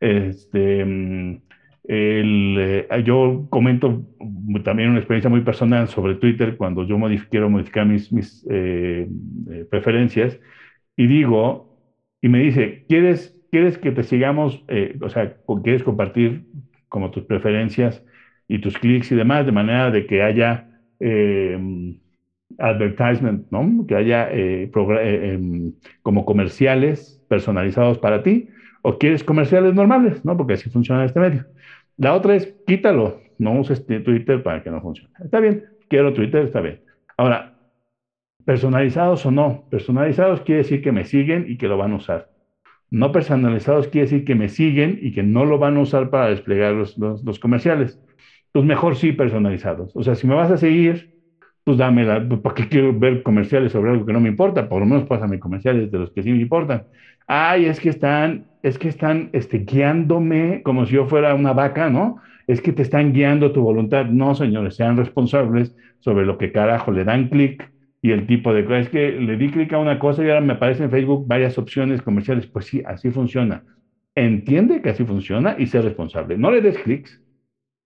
[0.00, 1.38] Este, mm,
[1.88, 4.04] eh, yo comento
[4.64, 6.98] también una experiencia muy personal sobre Twitter cuando yo
[7.30, 9.08] quiero modificar mis, mis eh,
[9.50, 10.38] eh, preferencias
[10.96, 11.78] y digo,
[12.20, 14.64] y me dice, ¿quieres, ¿quieres que te sigamos,
[15.00, 16.44] o sea, quieres compartir
[16.88, 18.02] como tus preferencias
[18.48, 20.68] y tus clics y demás, de manera de que haya
[21.00, 21.58] eh,
[22.58, 23.86] advertisement, ¿no?
[23.86, 25.72] Que haya eh, eh, em,
[26.02, 28.48] como comerciales personalizados para ti,
[28.82, 30.36] o quieres comerciales normales, ¿no?
[30.36, 31.46] Porque así funciona este medio.
[31.96, 35.12] La otra es quítalo, No uses Twitter para que no funcione.
[35.22, 36.80] Está bien, quiero Twitter, está bien.
[37.16, 37.56] Ahora,
[38.44, 42.30] personalizados o no, personalizados quiere decir que me siguen y que lo van a usar.
[42.90, 46.28] No personalizados quiere decir que me siguen y que no lo van a usar para
[46.28, 48.00] desplegar los, los, comerciales.
[48.56, 49.90] Pues mejor sí personalizados.
[49.94, 51.08] O sea, si me vas a seguir,
[51.64, 52.26] pues dámela.
[52.42, 54.68] ¿Para qué quiero ver comerciales sobre algo que no me importa?
[54.68, 56.82] Por lo menos pásame comerciales de los que sí me importan.
[57.26, 61.90] Ay, es que están, es que están este, guiándome como si yo fuera una vaca,
[61.90, 62.16] ¿no?
[62.46, 64.06] Es que te están guiando tu voluntad.
[64.06, 67.68] No, señores, sean responsables sobre lo que carajo le dan clic
[68.02, 68.80] y el tipo de.
[68.80, 71.58] Es que le di clic a una cosa y ahora me aparece en Facebook varias
[71.58, 72.48] opciones comerciales.
[72.52, 73.64] Pues sí, así funciona.
[74.14, 76.38] Entiende que así funciona y sé responsable.
[76.38, 77.20] No le des clics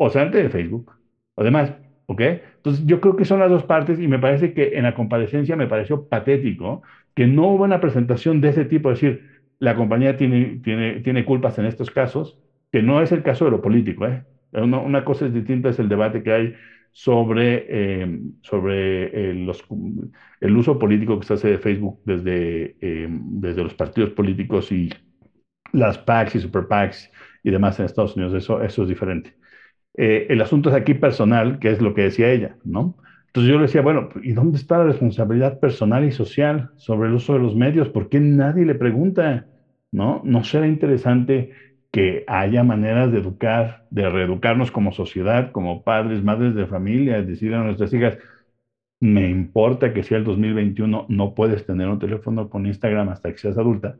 [0.03, 0.93] o salte de Facebook.
[1.37, 1.75] Además,
[2.07, 2.21] ¿ok?
[2.57, 5.57] Entonces yo creo que son las dos partes y me parece que en la comparecencia
[5.57, 6.83] me pareció patético
[7.15, 9.29] que no hubo una presentación de ese tipo, es decir,
[9.59, 12.39] la compañía tiene, tiene, tiene culpas en estos casos,
[12.73, 14.25] que no es el caso de lo político, ¿eh?
[14.53, 16.55] Una, cosa es distinta, es el debate que hay
[16.93, 19.47] sobre, eh, sobre eh,
[20.41, 24.89] el uso político que se hace de Facebook desde, eh, desde los partidos políticos y
[25.73, 27.11] las PACs y super PACs
[27.45, 28.35] y demás en Estados Unidos.
[28.35, 29.40] Eso, eso es diferente.
[30.01, 32.97] El asunto es aquí personal, que es lo que decía ella, ¿no?
[33.27, 37.15] Entonces yo le decía, bueno, ¿y dónde está la responsabilidad personal y social sobre el
[37.15, 37.89] uso de los medios?
[37.91, 39.47] ¿Por qué nadie le pregunta?
[39.93, 40.21] ¿No?
[40.25, 41.51] ¿No será interesante
[41.93, 47.55] que haya maneras de educar, de reeducarnos como sociedad, como padres, madres de familia, decir
[47.55, 48.17] a nuestras hijas,
[49.01, 53.39] me importa que sea el 2021, no puedes tener un teléfono con Instagram hasta que
[53.39, 53.97] seas adulta,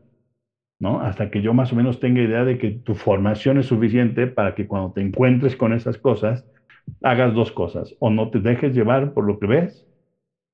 [0.81, 1.01] ¿no?
[1.01, 4.55] Hasta que yo más o menos tenga idea de que tu formación es suficiente para
[4.55, 6.45] que cuando te encuentres con esas cosas,
[7.03, 9.85] hagas dos cosas, o no te dejes llevar por lo que ves,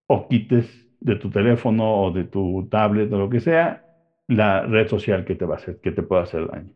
[0.08, 0.70] o quites
[1.00, 3.84] de tu teléfono o de tu tablet o lo que sea
[4.28, 6.72] la red social que te va a hacer, que te pueda hacer daño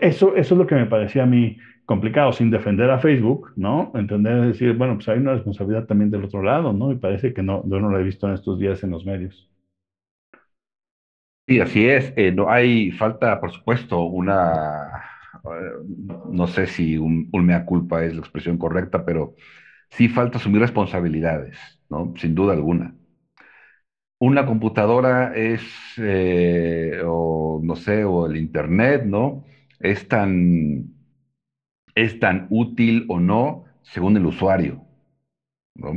[0.00, 3.92] eso, eso es lo que me parecía a mí complicado, sin defender a Facebook, ¿no?
[3.94, 6.90] Entender, decir, bueno, pues hay una responsabilidad también del otro lado, ¿no?
[6.92, 9.48] Y parece que no, yo no lo he visto en estos días en los medios.
[11.48, 12.12] Sí, así es.
[12.16, 15.02] Eh, no hay falta, por supuesto, una,
[16.28, 19.34] no sé si un, mea culpa es la expresión correcta, pero
[19.90, 22.12] sí falta asumir responsabilidades, ¿no?
[22.16, 22.94] Sin duda alguna
[24.18, 25.62] una computadora es,
[25.98, 29.44] eh, o no sé, o el Internet, ¿no?
[29.78, 30.94] Es tan,
[31.94, 34.84] es tan útil o no según el usuario,
[35.74, 35.92] ¿no?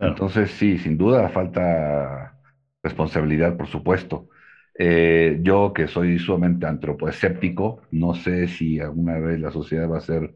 [0.00, 2.36] Entonces, sí, sin duda falta
[2.84, 4.28] responsabilidad, por supuesto.
[4.82, 10.00] Eh, yo que soy sumamente antropoescéptico, no sé si alguna vez la sociedad va a
[10.00, 10.34] ser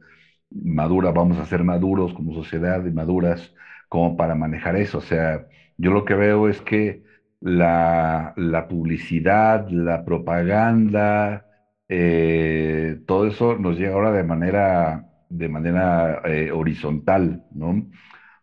[0.50, 3.54] madura, vamos a ser maduros como sociedad y maduras
[3.88, 4.98] como para manejar eso.
[4.98, 5.46] O sea,
[5.78, 7.02] yo lo que veo es que
[7.40, 8.34] la,
[8.68, 11.46] publicidad, la propaganda,
[11.88, 17.82] eh, todo eso nos llega ahora de manera, de manera eh, horizontal, ¿no?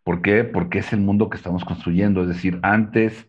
[0.04, 0.44] ¿Por qué?
[0.44, 2.22] Porque es el mundo que estamos construyendo.
[2.24, 3.28] Es decir, antes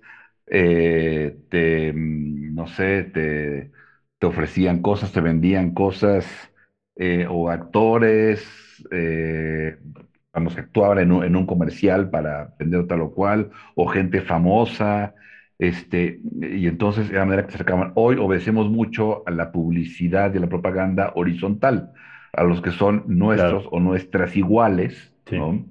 [0.53, 3.73] eh, te, mm, no sé, te,
[4.19, 6.27] te, ofrecían cosas, te vendían cosas,
[7.31, 8.47] o actores,
[10.33, 14.21] vamos, que actuaban en un, en un comercial para vender tal o cual, o gente
[14.21, 15.15] famosa,
[15.59, 17.93] este, y entonces, de la manera que se acercaban.
[17.95, 21.93] Hoy obedecemos mucho a la publicidad y a la propaganda horizontal,
[22.33, 25.65] a los que son nuestros o nuestras iguales, ¿no?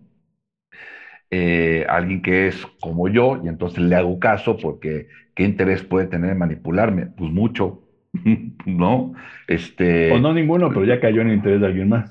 [1.31, 6.07] Eh, alguien que es como yo, y entonces le hago caso porque ¿qué interés puede
[6.07, 7.07] tener en manipularme?
[7.07, 7.81] Pues mucho,
[8.65, 9.13] ¿no?
[9.47, 12.09] Este, o no ninguno, pero ya cayó en el interés de alguien más.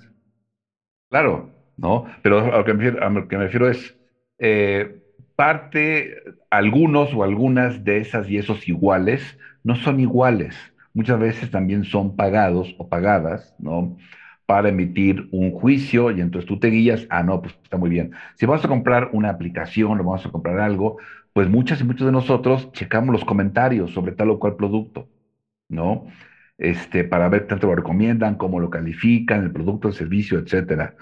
[1.08, 2.06] Claro, ¿no?
[2.22, 3.94] Pero a lo que me refiero, es,
[4.38, 4.94] eh,
[5.34, 6.14] parte,
[6.50, 9.22] algunos o algunas de esas y esos iguales
[9.62, 10.56] no son iguales.
[10.92, 13.96] Muchas veces también son pagados o pagadas, ¿no?
[14.50, 18.10] Para emitir un juicio y entonces tú te guías, ah, no, pues está muy bien.
[18.34, 20.98] Si vamos a comprar una aplicación o vamos a comprar algo,
[21.32, 25.08] pues muchas y muchos de nosotros checamos los comentarios sobre tal o cual producto,
[25.68, 26.06] ¿no?
[26.58, 30.96] Este, para ver tanto lo recomiendan, cómo lo califican, el producto, el servicio, etcétera.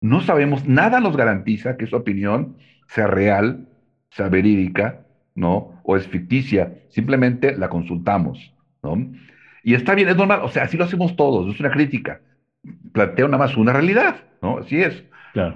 [0.00, 2.56] No sabemos, nada nos garantiza que esa opinión
[2.88, 3.68] sea real,
[4.10, 5.80] sea verídica, ¿no?
[5.84, 8.96] O es ficticia, simplemente la consultamos, ¿no?
[9.68, 12.22] Y está bien, es normal, o sea, así lo hacemos todos, no es una crítica,
[12.92, 14.56] plantea nada más una realidad, ¿no?
[14.56, 15.04] Así es.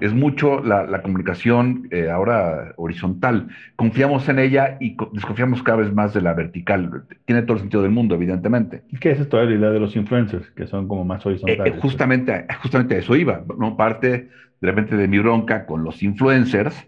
[0.01, 3.47] Es mucho la, comunicación eh, ahora horizontal.
[3.75, 7.05] Confiamos en ella y desconfiamos cada vez más de la vertical.
[7.25, 8.83] Tiene todo el sentido del mundo, evidentemente.
[8.89, 11.73] ¿Y qué es esto de la idea de los influencers, que son como más horizontales?
[11.73, 13.43] Eh, justamente, justamente a eso iba.
[13.57, 13.75] ¿no?
[13.75, 14.29] Parte
[14.61, 16.87] de repente de mi bronca con los influencers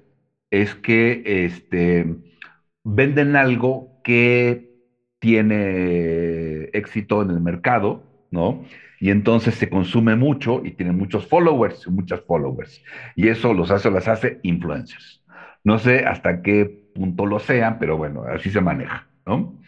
[0.52, 2.06] es que este,
[2.84, 4.65] venden algo que
[5.26, 8.64] tiene éxito en el mercado, ¿no?
[9.00, 12.84] Y entonces se consume mucho y tienen muchos followers, muchas followers.
[13.16, 15.24] Y eso los hace, las hace influencers.
[15.64, 19.60] No sé hasta qué punto lo sean, pero bueno, así se maneja, ¿no?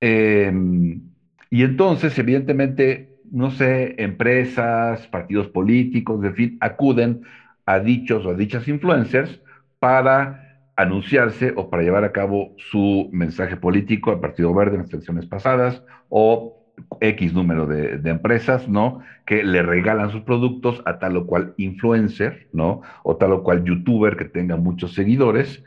[0.00, 1.02] Em,
[1.50, 7.22] y entonces, evidentemente, no sé, empresas, partidos políticos, en fin, acuden
[7.66, 9.42] a dichos o a dichas influencers
[9.80, 10.47] para
[10.78, 15.26] anunciarse o para llevar a cabo su mensaje político al Partido Verde en las elecciones
[15.26, 19.00] pasadas o X número de, empresas, ¿no?
[19.26, 22.82] Que le regalan sus productos a tal o cual influencer, ¿no?
[23.02, 25.64] O tal o cual youtuber que tenga muchos seguidores,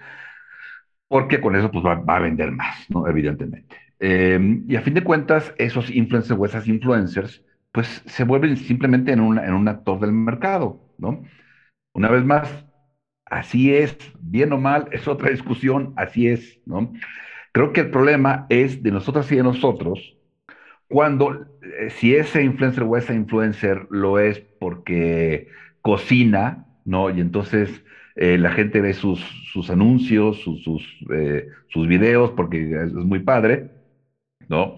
[1.09, 3.05] porque con eso pues va, a vender más, ¿no?
[3.05, 3.76] Evidentemente.
[3.99, 7.43] Em, y a fin de cuentas, esos influencers o esas influencers,
[7.74, 11.22] pues se vuelven simplemente en, en un actor del mercado, ¿no?
[11.93, 12.66] Una vez más,
[13.32, 16.91] así es, bien o mal, es otra discusión, así es, ¿no?
[17.53, 20.17] Creo que el problema es de nosotras y de nosotros,
[20.89, 25.47] cuando, eh, si ese influencer o esa influencer lo es porque
[25.82, 27.09] cocina, ¿no?
[27.09, 27.69] Y entonces
[28.15, 29.21] eh, la gente ve sus,
[29.53, 31.47] sus anuncios, sus, sus, eh,
[31.88, 33.71] videos, porque es, muy padre,
[34.49, 34.77] ¿no?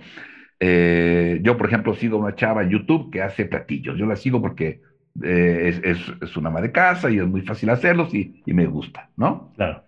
[1.42, 3.98] yo, por ejemplo, sigo una chava en YouTube que hace platillos.
[3.98, 4.80] Yo la sigo porque
[5.22, 8.66] es, es, es, una ama de casa y es muy fácil hacerlos y, y me
[8.66, 9.52] gusta, ¿no?
[9.56, 9.84] Claro.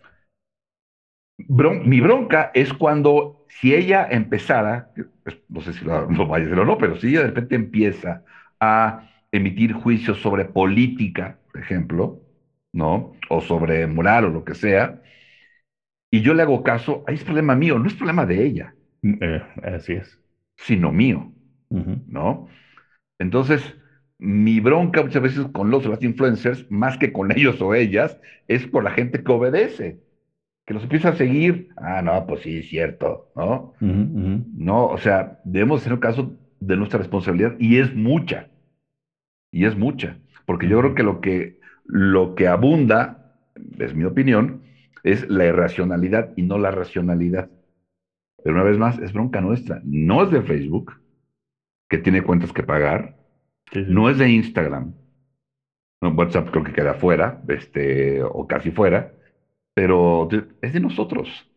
[1.83, 4.89] mi bronca es cuando, si ella empezara,
[5.23, 7.55] pues, no sé si lo, vaya a hacer o no, pero si ella de repente
[7.55, 8.21] empieza
[8.59, 12.21] a emitir juicios sobre política, por ejemplo,
[12.71, 13.13] ¿no?
[13.29, 15.01] O sobre moral o lo que sea,
[16.11, 18.75] y yo le hago caso, ahí es problema mío, no es problema de ella.
[19.03, 20.17] Eh, así es.
[20.55, 21.33] Sino mío,
[21.69, 22.47] ¿no?
[23.19, 23.75] Entonces,
[24.25, 28.17] mi bronca muchas veces con los, los influencers, más que con ellos o ellas,
[28.47, 29.99] es por la gente que obedece
[30.65, 33.73] que los empieza a seguir, ah, no, pues sí, es cierto, ¿no?
[33.79, 38.49] No, o sea, debemos hacer caso de nuestra responsabilidad y es mucha,
[39.51, 43.21] y es mucha, porque yo creo que lo que, lo que abunda,
[43.77, 44.63] es mi opinión,
[45.03, 47.47] es la irracionalidad y no la racionalidad.
[48.43, 50.93] Pero una vez más, es bronca nuestra, no es de Facebook,
[51.89, 53.14] que tiene cuentas que pagar,
[53.87, 54.93] no es de Instagram,
[56.01, 59.11] WhatsApp creo que queda fuera, este, o casi fuera,
[59.73, 60.27] pero
[60.61, 61.47] es de nosotros.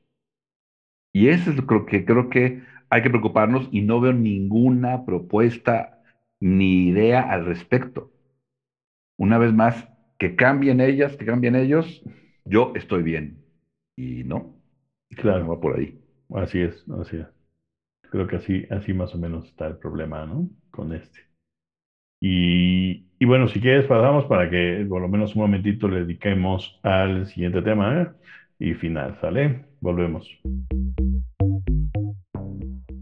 [1.12, 5.98] Y eso es lo que creo que hay que preocuparnos y no veo ninguna propuesta
[6.40, 8.10] ni idea al respecto.
[9.18, 9.86] Una vez más,
[10.18, 12.02] que cambien ellas, que cambien ellos,
[12.44, 13.44] yo estoy bien.
[13.96, 14.60] Y no,
[15.16, 16.00] claro, va por ahí.
[16.34, 17.26] Así es, así es.
[18.10, 20.48] Creo que así, así más o menos está el problema, ¿no?
[20.70, 21.27] Con este.
[22.20, 26.78] Y, y bueno, si quieres, pasamos para que por lo menos un momentito le dediquemos
[26.82, 28.06] al siguiente tema ¿eh?
[28.58, 29.64] y final, ¿sale?
[29.80, 30.28] Volvemos.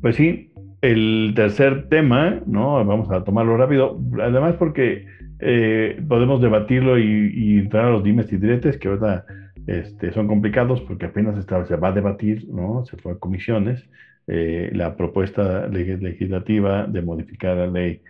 [0.01, 2.85] Pues sí, el tercer tema, ¿no?
[2.85, 5.07] Vamos a tomarlo rápido, además porque
[5.41, 9.27] eh, podemos debatirlo y, entrar a los dimes y diretes que ahorita
[9.67, 12.85] este, son complicados porque apenas está, se va a debatir, ¿no?
[12.87, 13.89] Se fue a comisiones
[14.29, 18.01] eh, la propuesta legislativa de modificar la ley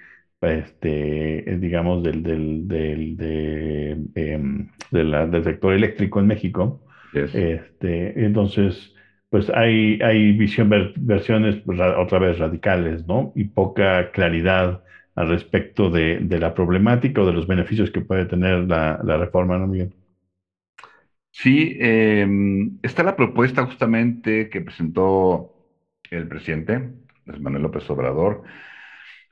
[0.55, 6.83] este, eh, digamos, del, del, del, de, em, del sector eléctrico en México.
[7.15, 8.95] Este, entonces,
[9.31, 13.33] pues hay, hay visión, versiones pues, otra vez radicales, ¿no?
[13.35, 14.83] Y poca claridad
[15.15, 19.17] al respecto de, de, la problemática o de los beneficios que puede tener la, la
[19.17, 19.95] reforma, ¿no, Miguel?
[21.31, 25.55] Sí, em, está la propuesta justamente que presentó
[26.11, 26.93] el presidente,
[27.41, 28.43] Manuel López Obrador,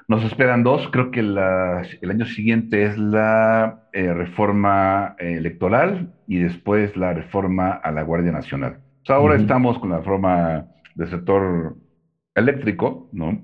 [0.09, 1.39] nos esperan dos, creo que el
[2.11, 8.81] año siguiente es la eh, reforma electoral y después la reforma a la Guardia Nacional.
[9.09, 11.77] ahora estamos con la reforma del sector
[12.35, 13.43] eléctrico, ¿no?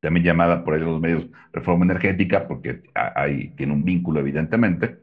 [0.00, 4.98] También llamada por ahí los medios reforma energética, porque ahí tiene un vínculo evidentemente.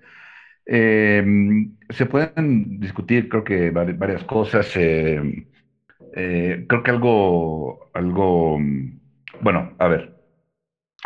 [0.65, 4.75] Em, se pueden discutir, creo que varias cosas.
[4.75, 5.47] Em,
[6.15, 8.59] eh, creo que algo, algo,
[9.41, 10.16] bueno, a ver,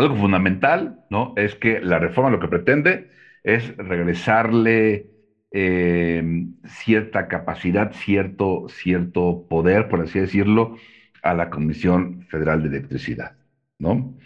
[0.02, 1.34] algo fundamental, ¿no?
[1.38, 3.10] Es que la reforma lo que pretende
[3.44, 5.08] es regresarle
[5.52, 10.78] eh, cierta capacidad, cierto, cierto poder, por así decirlo,
[11.24, 13.34] a la Comisión Federal de Electricidad,
[13.80, 14.18] ¿no?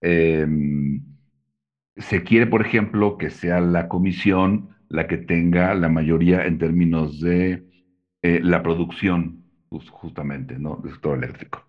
[0.00, 1.02] Em,
[1.96, 7.20] se quiere, por ejemplo, que sea la comisión la que tenga la mayoría en términos
[7.20, 7.64] de
[8.22, 10.76] eh, la producción, justamente, ¿no?
[10.82, 11.66] Del sector eléctrico.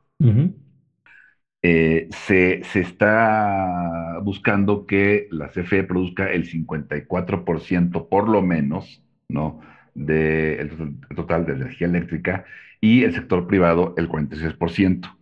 [1.61, 9.59] Eh, se, está buscando que la CFE produzca el 54% por lo menos, ¿no?
[9.93, 12.45] Del total de energía eléctrica
[12.79, 15.13] y el sector privado el 46%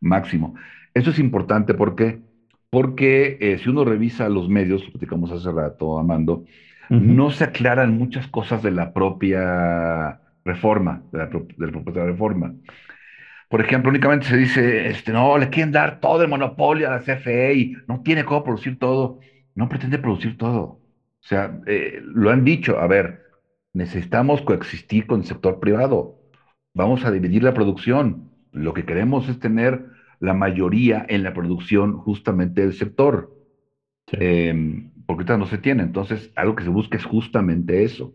[0.00, 0.54] máximo.
[0.94, 2.20] Eso es importante porque,
[2.70, 6.44] porque eh, si uno revisa los medios, lo platicamos hace rato, Amando,
[6.88, 12.06] no se aclaran muchas cosas de la propia reforma, de la, de la propuesta de
[12.06, 12.54] reforma.
[13.52, 17.00] Por ejemplo, únicamente se dice, este, no, le quieren dar todo el monopolio a la
[17.02, 19.20] CFE y no tiene cómo producir todo.
[19.54, 20.62] No pretende producir todo.
[20.62, 20.80] O
[21.20, 23.20] sea, eh, lo han dicho, a ver,
[23.74, 26.18] necesitamos coexistir con el sector privado.
[26.74, 28.32] Vamos a dividir la producción.
[28.52, 29.84] Lo que queremos es tener
[30.20, 33.34] la mayoría en la producción justamente del sector,
[34.10, 34.54] Sí, eh,
[35.06, 35.84] porque ahorita no se tiene.
[35.84, 38.14] Entonces, algo que se busca es justamente eso.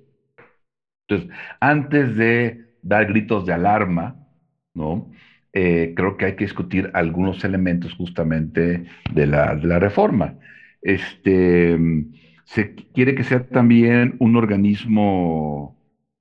[1.08, 4.16] Entonces, antes de dar gritos de alarma,
[4.74, 5.12] ¿no?
[5.60, 10.36] Eh, creo que hay que discutir algunos elementos justamente de la, de la reforma.
[10.84, 11.76] Este,
[12.44, 15.76] se quiere que sea también un organismo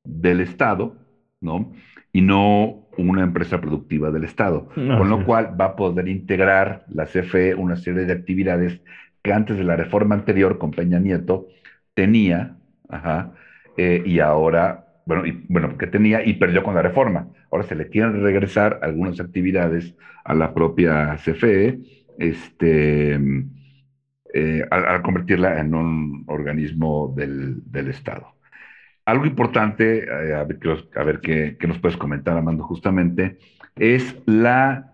[0.05, 0.97] del Estado,
[1.43, 1.74] ¿no?
[2.14, 7.05] Y no una empresa productiva del Estado, con lo cual va a poder integrar la
[7.05, 8.80] CFE una serie de actividades
[9.22, 11.49] que antes de la reforma anterior con Peña Nieto
[11.93, 12.57] tenía,
[12.89, 13.34] ajá,
[13.76, 17.28] eh, y ahora, bueno, y, bueno, que tenía y perdió con la reforma.
[17.57, 19.94] Ahora se le quieren regresar algunas actividades
[20.26, 21.80] a la propia CFE,
[22.18, 23.18] este,
[24.34, 28.34] eh, al, convertirla en un organismo del, del Estado.
[29.07, 33.38] Algo importante, eh, a ver, a qué nos puedes comentar, Amando, justamente,
[33.74, 34.92] es la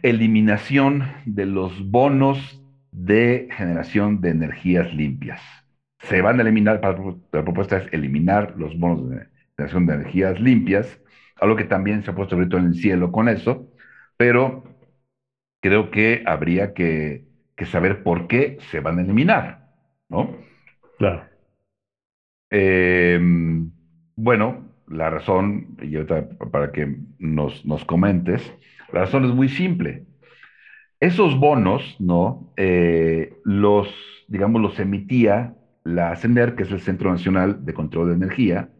[0.00, 5.42] eliminación de los bonos de generación de energías limpias.
[5.98, 11.01] Se van a eliminar, la propuesta es eliminar los bonos de generación de energías limpias,
[11.40, 13.68] algo que también se ha puesto ahorita en el cielo con eso,
[14.16, 14.64] pero
[15.60, 17.24] creo que habría que,
[17.56, 19.68] que saber por qué se van a eliminar,
[20.08, 20.36] ¿no?
[20.98, 21.24] Claro.
[22.50, 23.18] Eh,
[24.16, 28.52] bueno, la razón, y ahorita para que nos, nos comentes,
[28.92, 30.04] la razón es muy simple.
[31.00, 32.52] Esos bonos, ¿no?
[32.56, 33.88] Eh, los,
[34.28, 35.54] digamos, los emitía
[35.84, 38.70] la CENER, que es el Centro Nacional de Control de Energía,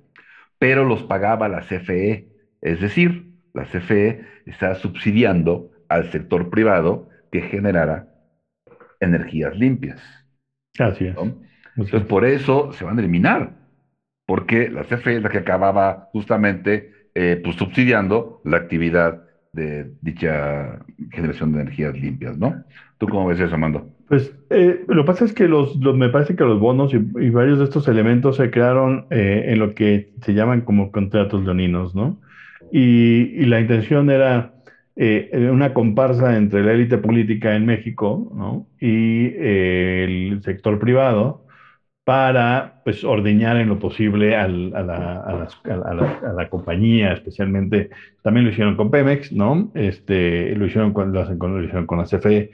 [0.59, 2.29] pero los pagaba la CFE.
[2.63, 8.09] Es decir, la CFE está subsidiando al sector privado que generara
[9.01, 10.01] energías limpias,
[10.79, 11.17] Así es.
[11.17, 11.41] ¿no?
[11.77, 12.09] Así Entonces, es.
[12.09, 13.55] por eso se van a eliminar,
[14.27, 20.81] porque la CFE es la que acababa justamente eh, pues, subsidiando la actividad de dicha
[21.13, 22.65] generación de energías limpias, ¿no?
[22.99, 23.91] ¿Tú cómo ves eso, Amando?
[24.09, 26.97] Pues eh, lo que pasa es que los, los- me parece que los bonos y,
[26.99, 31.43] y varios de estos elementos se crearon eh, en lo que se llaman como contratos
[31.45, 32.19] leoninos, ¿no?
[32.73, 34.55] Y, y la intención era
[34.97, 38.66] eh, una comparsa entre la élite política en México, ¿no?
[38.81, 41.43] Y eh, el sector privado
[42.05, 46.49] para pues ordeñar en lo posible al- a la, a las- a la- a la
[46.49, 47.91] compañía, especialmente,
[48.23, 49.70] también lo hicieron con Pemex, ¿no?
[49.75, 52.51] Este, lo hicieron con, lo con- lo hicieron con la CFE.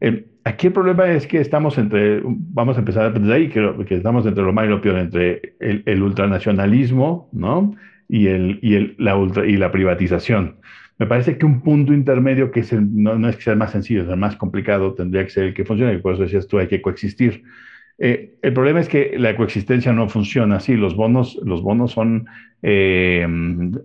[0.00, 3.96] Eh, aquí el problema es que estamos entre, vamos a empezar desde ahí, que, que
[3.96, 7.72] estamos entre lo malo y lo peor, entre el, el ultranacionalismo, ¿no?
[8.08, 10.56] Y, el, y, el, la ultra, y la privatización.
[10.98, 13.72] Me parece que un punto intermedio que es no, no es que sea el más
[13.72, 16.46] sencillo, es el más complicado, tendría que ser el que funcione, y por eso decías
[16.46, 17.42] tú, hay que coexistir.
[17.98, 20.76] Eh, el problema es que la coexistencia no funciona así.
[20.76, 22.26] Los bonos, los bonos son
[22.62, 23.26] eh,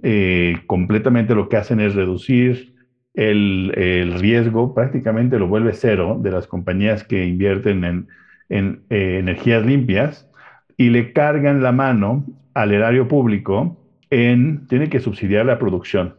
[0.04, 2.74] eh, completamente lo que hacen es reducir
[3.14, 8.08] el, el riesgo, prácticamente lo vuelve cero de las compañías que invierten en,
[8.50, 10.30] en energías limpias
[10.78, 13.81] y le cargan la mano al erario público
[14.12, 16.16] en, tiene que subsidiar la producción,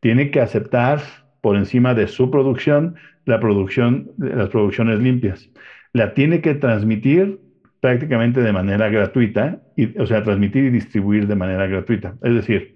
[0.00, 1.00] tiene que aceptar
[1.40, 5.50] por encima de su producción la producción, las producciones limpias
[5.94, 7.38] la tiene que transmitir
[7.80, 12.16] prácticamente de manera gratuita, y, o sea, transmitir y distribuir de manera gratuita.
[12.22, 12.74] Es decir,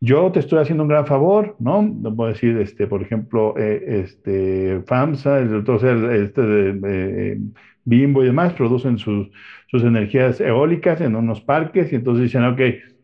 [0.00, 1.82] yo te estoy haciendo un gran favor, ¿no?
[1.82, 5.46] No puedo decir, este, por ejemplo, eh, este, FAMSA,
[5.78, 6.42] sea, este,
[6.84, 7.38] eh,
[7.84, 9.30] Bimbo y demás producen sus,
[9.66, 12.60] sus energías eólicas en unos parques y entonces dicen, ok,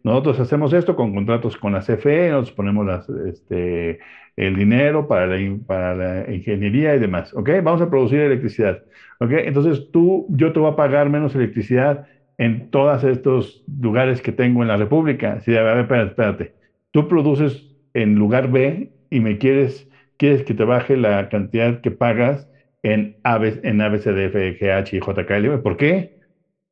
[0.06, 3.98] nosotros hacemos esto con contratos con la CFE, nosotros ponemos este,
[4.36, 7.50] el dinero para la, ingeniería y demás, ¿ok?
[7.60, 8.78] Vamos a producir electricidad.
[9.18, 9.32] ¿Ok?
[9.32, 12.06] Entonces tú, yo te voy a pagar menos electricidad
[12.38, 15.40] en todos estos lugares que tengo en la República.
[15.40, 16.54] Sí, a ver, espérate, espérate.
[16.92, 19.88] Tú produces en lugar B y me quieres,
[20.18, 22.48] quieres que te baje la cantidad que pagas
[22.84, 25.58] en, AB, en ABCDF, GH y JKL.
[25.62, 26.12] ¿Por qué?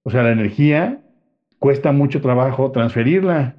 [0.04, 1.00] O sea, la energía
[1.64, 3.56] cuesta mucho trabajo transferirla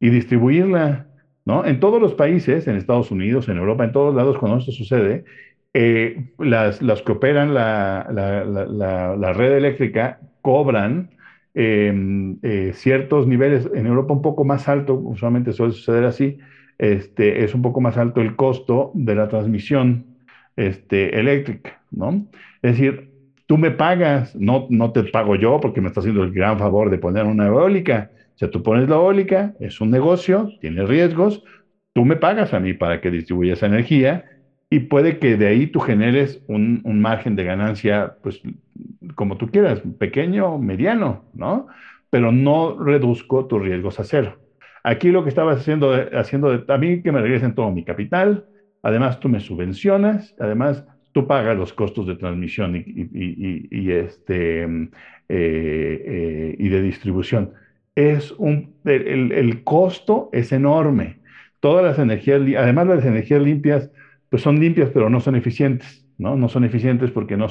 [0.00, 1.08] y distribuirla,
[1.44, 1.66] ¿no?
[1.66, 5.26] En todos los países, en Estados Unidos, en Europa, en todos lados, cuando esto sucede,
[5.74, 11.10] eh, las, las, que operan la, la, la, red eléctrica cobran
[11.52, 16.38] eh, eh, ciertos niveles, en Europa un poco más alto, usualmente suele suceder así,
[16.78, 20.06] este, es un poco más alto el costo de la transmisión
[20.56, 22.26] este, eléctrica, ¿no?
[22.62, 23.10] Es decir,
[23.46, 26.90] tú me pagas, no, no te pago yo porque me estás haciendo el gran favor
[26.90, 28.08] de poner una eólica.
[28.34, 31.42] O sea, tú pones la eólica, es un negocio, tiene riesgos,
[31.92, 34.24] tú me pagas a mí para que distribuya esa energía
[34.70, 38.40] y puede que de ahí tú generes un, un margen de ganancia, pues
[39.14, 41.66] como tú quieras, pequeño, mediano, ¿no?
[42.10, 44.36] Pero no reduzco tus riesgos a cero.
[44.82, 48.44] Aquí lo que estabas haciendo, haciendo a mí que me regresen todo mi capital,
[48.82, 50.84] además tú me subvencionas, además
[51.14, 54.88] tú pagas los costos de transmisión y, este, eh,
[55.28, 57.52] eh, y de distribución.
[57.94, 61.20] Es un, el, el, costo es enorme.
[61.60, 63.90] Todas las energías, además las energías limpias,
[64.28, 66.34] pues son limpias, pero no son eficientes, ¿no?
[66.34, 67.50] No son eficientes porque no, o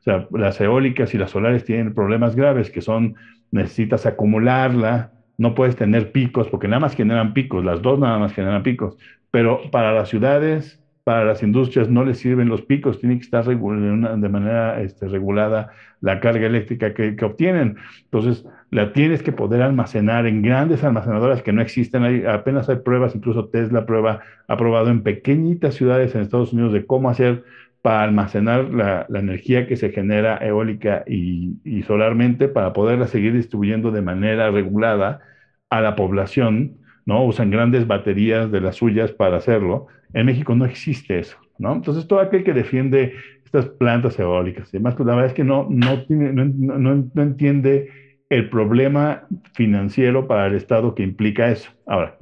[0.00, 3.16] sea, las eólicas y las solares tienen problemas graves que son,
[3.50, 8.32] necesitas acumularla, no puedes tener picos porque nada más generan picos, las dos nada más
[8.32, 8.96] generan picos,
[9.30, 13.44] pero para las ciudades para las industrias no les sirven los picos, tiene que estar
[13.44, 17.76] de manera este, regulada la carga eléctrica que, obtienen.
[18.04, 22.26] Entonces, la tienes que poder almacenar en grandes almacenadoras que no existen.
[22.26, 26.86] Apenas hay pruebas, incluso Tesla prueba, ha probado en pequeñitas ciudades en Estados Unidos de
[26.86, 27.44] cómo hacer
[27.82, 33.90] para almacenar la, energía que se genera eólica y, y solarmente para poderla seguir distribuyendo
[33.90, 35.20] de manera regulada
[35.68, 37.24] a la población ¿no?
[37.24, 39.86] Usan grandes baterías de las suyas para hacerlo.
[40.12, 41.74] En México no existe eso, ¿no?
[41.74, 45.44] Entonces, todo aquel que defiende estas plantas eólicas y demás, pues la verdad es que
[45.44, 47.90] no, no, tiene, no, no, entiende
[48.28, 51.70] el problema financiero para el Estado que implica eso.
[51.86, 52.16] Ahora,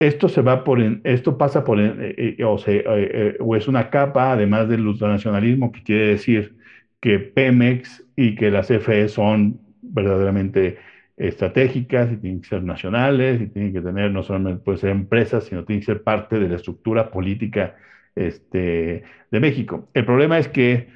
[0.00, 3.90] esto se va por esto pasa por eh, eh, o, se, eh, o, es una
[3.90, 6.56] capa además del ultranacionalismo que quiere decir
[7.00, 10.78] que Pemex y que las CFE son verdaderamente
[11.20, 15.64] estratégicas y tienen que ser nacionales y tienen que tener no solamente ser empresas, sino
[15.64, 17.76] tienen que ser parte de la estructura política
[18.14, 19.90] este, de México.
[19.92, 20.88] El problema es que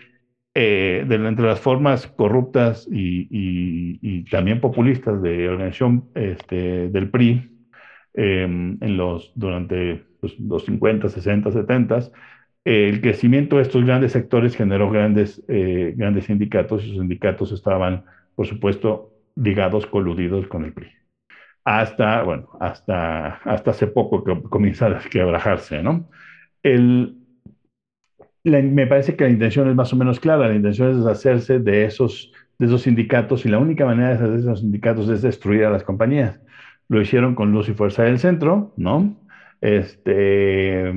[0.54, 7.50] eh, entre las formas corruptas y, también populistas de organización este, del PRI
[8.14, 11.98] em, en los, durante pues, los 50, 60, 70,
[12.64, 18.04] el crecimiento de estos grandes sectores generó grandes, eh, grandes sindicatos y esos sindicatos estaban,
[18.34, 20.88] por supuesto, ligados, coludidos con el PRI.
[21.64, 26.08] Hasta, bueno, hasta, hasta hace poco que comienza a quebrajarse, ¿no?
[26.62, 27.16] El,
[28.44, 31.84] me parece que la intención es más o menos clara, la intención es deshacerse de
[31.84, 35.64] esos, de esos sindicatos y la única manera de deshacerse de esos sindicatos es destruir
[35.64, 36.40] a las compañías.
[36.88, 39.16] Lo hicieron con Luz y Fuerza del Centro, ¿no?
[39.64, 40.92] Este,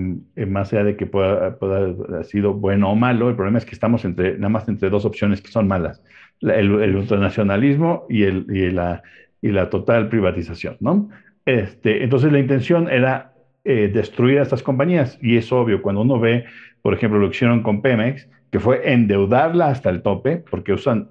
[0.46, 3.72] más allá de que pueda, pueda haber sido bueno o malo, el problema es que
[3.72, 6.04] estamos entre, nada más entre dos opciones que son malas
[6.42, 9.04] el, ultranacionalismo y, el, y, la,
[9.42, 11.10] y la total privatización, ¿no?
[11.46, 16.20] Este, entonces la intención era eh, destruir a estas compañías y es obvio cuando uno
[16.20, 16.46] ve,
[16.82, 21.10] por ejemplo, lo que hicieron con Pemex, que fue endeudarla hasta el tope, porque usan...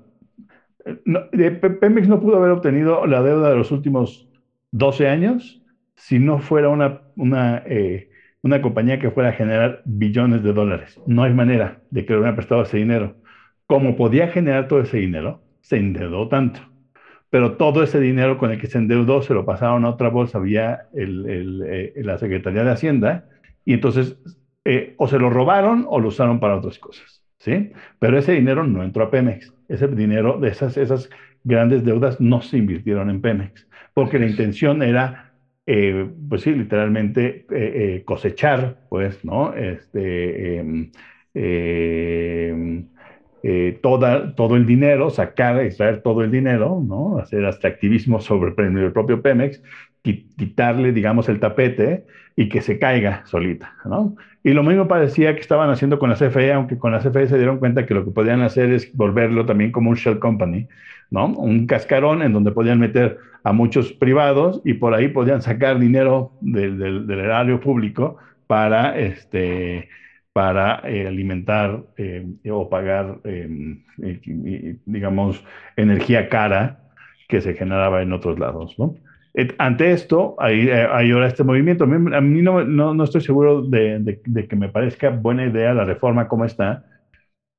[1.80, 4.28] Pemex no pudo haber obtenido la deuda de los últimos
[4.72, 5.62] 12 años
[5.96, 8.11] si no fuera una, una, eh,
[8.43, 11.01] una compañía que fuera a generar billones de dólares.
[11.07, 13.17] No hay manera de que le hubieran prestado ese dinero
[13.67, 16.61] como podía generar todo ese dinero, se endeudó tanto.
[17.31, 20.39] Pero todo ese dinero con el que se endeudó se lo pasaron a otra bolsa
[20.39, 23.29] vía eh, la Secretaría de Hacienda
[23.64, 24.17] y entonces
[24.64, 27.25] eh, o se lo robaron o lo usaron para otras cosas.
[27.39, 27.73] ¿sí?
[27.99, 29.53] Pero ese dinero no entró a Pemex.
[29.69, 31.11] Ese dinero de esas, esas
[31.43, 35.26] grandes deudas no se invirtieron en Pemex porque la intención era
[35.67, 37.47] eh, pues sí, literalmente
[38.05, 39.55] cosechar, pues, ¿no?
[39.55, 40.91] Este, em,
[41.34, 42.88] em,
[43.49, 47.18] eh, toda, todo el dinero, sacar, extraer todo el dinero, ¿no?
[47.18, 49.63] hacer activismo sobre el propio Pemex,
[50.03, 53.76] quitarle, digamos, el tapete y que se caiga solita.
[53.84, 54.17] ¿no?
[54.43, 57.37] Y lo mismo parecía que estaban haciendo con la CFE, aunque con la CFE se
[57.37, 60.67] dieron cuenta que lo que podían hacer es volverlo también como un shell company,
[61.11, 61.26] ¿no?
[61.26, 66.33] un cascarón en donde podían meter a muchos privados y por ahí podían sacar dinero
[66.41, 68.16] del, erario público
[68.46, 69.88] para este,
[70.33, 73.83] para eh, alimentar eh, o pagar, em,
[74.84, 75.45] digamos,
[75.76, 76.80] energía cara
[77.28, 78.95] que se generaba en otros lados, ¿no?
[79.58, 81.84] ante esto, hay, eh, hay, ahora este movimiento.
[81.84, 84.18] A mí, no, no, estoy seguro de,
[84.49, 86.84] que me parezca buena idea la reforma como está,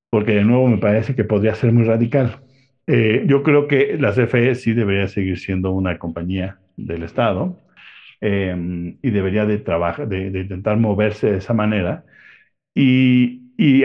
[0.09, 2.39] porque de nuevo me parece que podría ser muy radical.
[2.87, 7.57] Yo creo que la CFE sí debería seguir siendo una compañía del Estado
[8.21, 12.05] em, y debería de, trabajar, de, intentar moverse de esa manera.
[12.73, 13.83] Y, y,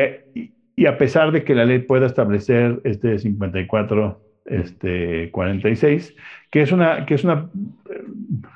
[0.86, 6.14] a pesar de que la ley pueda establecer este 54 este, 46,
[6.50, 7.50] que es una, que es una,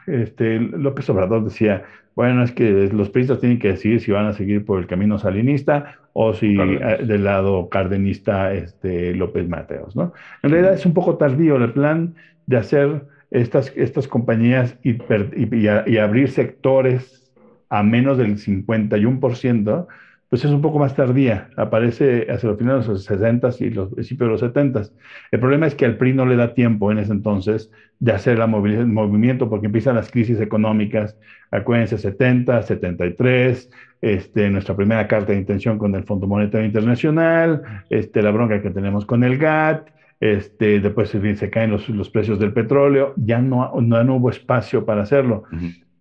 [0.06, 1.84] este, López Obrador decía,
[2.16, 5.18] bueno, es que los periodistas tienen que decidir si van a seguir por el camino
[5.18, 10.14] salinista o si eh, del lado cardenista este, López Mateos, ¿no?
[10.42, 12.14] En realidad es un poco tardío el plan
[12.46, 17.30] de hacer estas, estas compañías y, y, y abrir sectores
[17.68, 19.86] a menos del 51%,
[20.28, 23.92] pues es un poco más tardía, aparece hacia los finales de los 60 y los
[23.92, 24.82] principios de los 70.
[25.30, 27.70] El problema es que al PRI no le da tiempo en ese entonces
[28.00, 31.16] de hacer la el movimiento porque empiezan las crisis económicas,
[31.52, 33.70] acuérdense 70, 73,
[34.00, 38.70] este, nuestra primera carta de intención con el Fondo Monetario Internacional, este, la bronca que
[38.70, 39.88] tenemos con el GATT,
[40.18, 45.02] este, después se caen los, los precios del petróleo, ya no, no, hubo espacio para
[45.02, 45.44] hacerlo.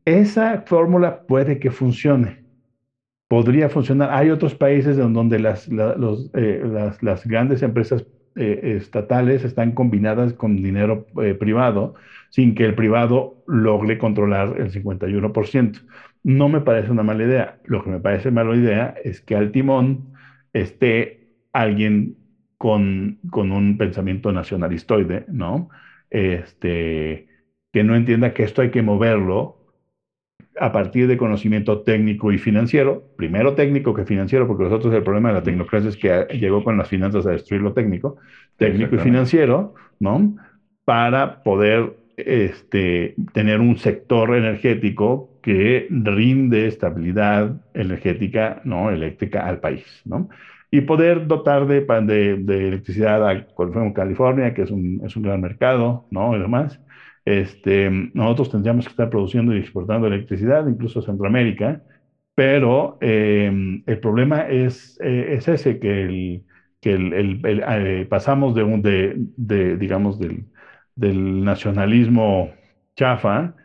[0.04, 2.45] Esa fórmula puede que funcione
[3.28, 4.12] podría funcionar.
[4.12, 6.92] Hay otros países donde las, eh,
[7.26, 11.96] grandes empresas eh, estatales están combinadas con dinero eh, privado
[12.30, 15.82] sin que el privado logre controlar el 51%.
[16.24, 17.60] No me parece una mala idea.
[17.64, 20.14] Lo que me parece mala idea es que al timón
[20.54, 22.18] esté alguien
[22.58, 25.70] con, con un pensamiento nacionalistoide, ¿no?
[26.10, 27.28] Este,
[27.72, 29.65] que no entienda que esto hay que moverlo
[30.60, 35.30] a partir de conocimiento técnico y financiero, primero técnico que financiero, porque nosotros el problema
[35.30, 38.18] de la tecnocracia es que llegó con las finanzas a destruir lo técnico,
[38.58, 40.36] técnico y financiero, ¿no?
[40.86, 48.92] Para poder este, tener un sector energético que rinde estabilidad energética, ¿no?
[48.92, 50.30] Eléctrica al país, ¿no?
[50.72, 53.46] Y poder dotar de, de, de electricidad a
[53.94, 56.36] California, que es un, es un gran mercado, ¿no?
[56.36, 56.80] Y demás
[57.26, 61.82] este, nosotros tendríamos que estar produciendo y exportando electricidad, incluso a Centroamérica,
[62.36, 66.44] pero em, el problema es, eh, es ese, que, el,
[66.82, 70.46] que el, eh, pasamos de, un, de, de digamos, del,
[70.96, 72.52] del, nacionalismo
[72.96, 73.56] chafa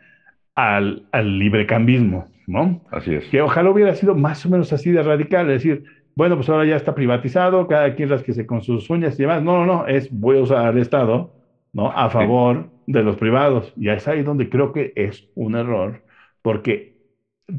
[0.55, 2.81] al, al librecambismo, ¿no?
[2.91, 3.25] Así es.
[3.25, 5.83] Que ojalá hubiera sido más o menos así de radical, es decir,
[6.15, 9.43] bueno, pues ahora ya está privatizado, cada quien rasquese con sus uñas y demás.
[9.43, 11.33] No, no, no, es voy a usar al Estado,
[11.73, 11.91] ¿no?
[11.91, 13.73] A favor de los privados.
[13.77, 16.03] Y es ahí donde creo que es un error,
[16.41, 16.97] porque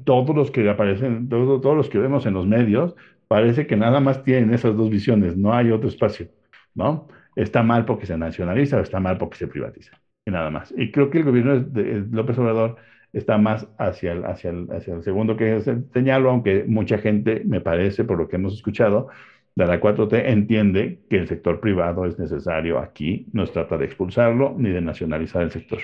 [0.04, 2.94] todos los que aparecen, todos, todos los que vemos en los medios,
[3.28, 6.28] parece que nada más tienen esas dos visiones, no hay otro espacio,
[6.74, 7.09] ¿no?
[7.36, 10.72] Está mal porque se nacionaliza o está mal porque se privatiza, y nada más.
[10.76, 12.76] Y creo que el gobierno de López Obrador
[13.12, 15.60] está más hacia el, hacia el, hacia el segundo que
[15.92, 19.09] señalo, aunque mucha gente, me parece, por lo que hemos escuchado,
[19.54, 23.84] de la 4T entiende que el sector privado es necesario aquí, no se trata de
[23.86, 25.80] expulsarlo ni de nacionalizar el sector.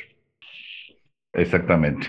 [1.32, 2.08] Exactamente.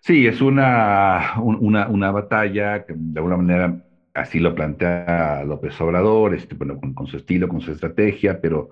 [0.00, 3.84] Sí, es una, una, una batalla que de alguna manera
[4.14, 8.70] así lo plantea López Obrador, este, bueno, con, su estilo, con su estrategia, pero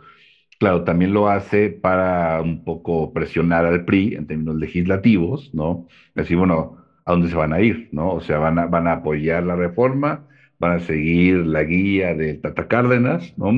[0.59, 5.87] claro, también lo hace para un poco presionar al PRI en términos legislativos, ¿no?
[6.15, 7.89] Decir, bueno, ¿a dónde se van a ir?
[7.93, 8.13] ¿no?
[8.15, 10.27] O sea, van a, van a apoyar la reforma,
[10.61, 13.51] van a seguir la guía de Tata Cárdenas, ¿no?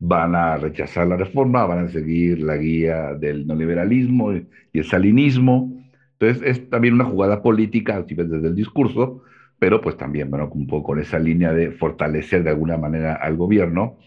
[0.00, 5.72] van a rechazar la reforma, van a seguir la guía del neoliberalismo y el salinismo.
[6.18, 9.22] Entonces es también una jugada política, desde el discurso,
[9.58, 13.36] pero pues también, bueno, un poco con esa línea de fortalecer de alguna manera al
[13.36, 13.98] gobierno.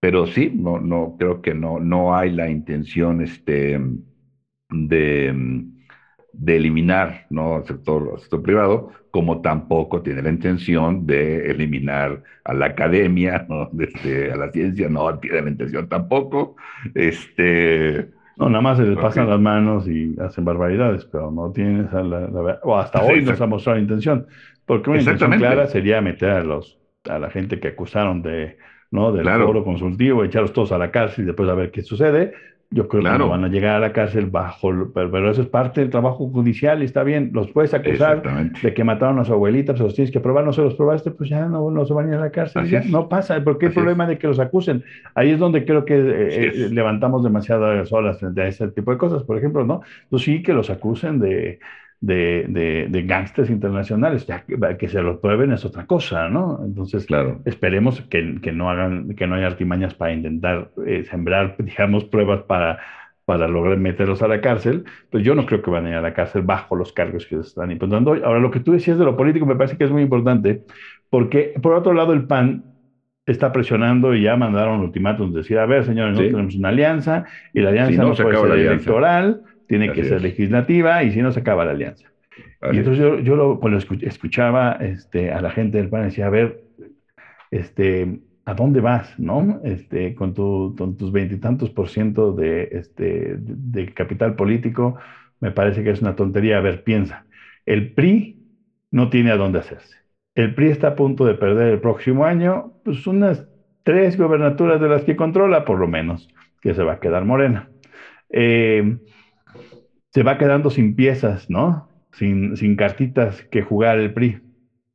[0.00, 3.80] Pero sí, no, no, creo que no, no hay la intención este,
[4.70, 5.32] de
[6.36, 7.56] de eliminar ¿no?
[7.56, 13.70] al, sector, sector privado, como tampoco tiene la intención de eliminar a la academia, ¿no?
[13.80, 16.56] Este, a la ciencia, no tiene la intención tampoco.
[16.94, 21.86] Este, no, nada más se les pasan las manos y hacen barbaridades, pero no tienen
[21.86, 24.26] esa, la, o hasta hoy no se ha mostrado la intención,
[24.66, 26.78] porque una intención clara sería meter a, los,
[27.08, 28.56] a la gente que acusaron de,
[28.90, 29.12] ¿no?
[29.12, 32.32] del foro consultivo, echarlos todos a la cárcel y después a ver qué sucede,
[32.70, 35.80] yo creo que no van a llegar a la cárcel bajo, pero, eso es parte
[35.80, 37.30] del trabajo judicial y está bien.
[37.32, 38.22] Los puedes acusar
[38.62, 41.10] de que mataron a su abuelita, pues los tienes que probar, no se los probaste,
[41.10, 42.90] pues ya no, no se van a ir a la cárcel.
[42.90, 44.82] no pasa, porque el problema de que los acusen.
[45.14, 48.98] Ahí es donde creo que eh, eh, levantamos demasiadas olas frente a ese tipo de
[48.98, 49.82] cosas, por ejemplo, ¿no?
[50.10, 51.60] Pues sí, que los acusen de,
[52.04, 56.60] de, de, de gángsters internacionales, ya que, se lo prueben es otra cosa, ¿no?
[56.62, 57.40] Entonces, claro.
[57.46, 62.42] esperemos que, que, no hagan, que no haya artimañas para intentar eh, sembrar, digamos, pruebas
[62.42, 62.78] para,
[63.24, 66.02] para lograr meterlos a la cárcel, pues yo no creo que van a ir a
[66.02, 68.12] la cárcel bajo los cargos que se están imputando.
[68.22, 70.62] Ahora, lo que tú decías de lo político me parece que es muy importante,
[71.08, 72.64] porque por otro lado el PAN
[73.24, 77.24] está presionando y ya mandaron ultimátum, decir, a ver, señores, nosotros tenemos una alianza
[77.54, 79.42] y la alianza no, puede ser electoral,
[79.78, 82.08] tiene que ser legislativa y si no se acaba la alianza.
[82.72, 86.30] y entonces yo, yo lo, cuando escuchaba este, a la gente del PAN decía, a
[86.30, 86.62] ver,
[87.50, 89.60] este, ¿a dónde vas, no?
[89.64, 94.96] Este, con, tu, con tus veintitantos por ciento de, este, de, de capital político,
[95.40, 96.58] me parece que es una tontería.
[96.58, 97.26] A ver, piensa,
[97.66, 98.38] el PRI
[98.92, 99.96] no tiene a dónde hacerse.
[100.36, 103.44] El PRI está a punto de perder el próximo año, pues unas
[103.82, 106.28] tres gobernaturas de las que controla, por lo menos,
[106.60, 107.68] que se va a quedar morena.
[108.30, 108.96] Eh,
[110.14, 111.88] se va quedando sin piezas, ¿no?
[112.12, 114.38] Sin, sin cartitas que jugar el PRI.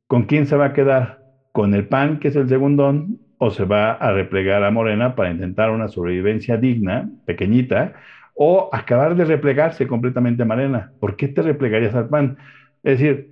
[0.08, 1.20] ¿Con quién se va a quedar?
[1.52, 5.30] ¿Con el PAN, que es el segundón, o se va a replegar a Morena para
[5.30, 7.94] intentar una sobrevivencia digna, pequeñita,
[8.34, 10.92] o acabar de replegarse completamente a Morena?
[10.98, 12.36] ¿Por qué te replegarías al PAN?
[12.82, 13.28] Es decir,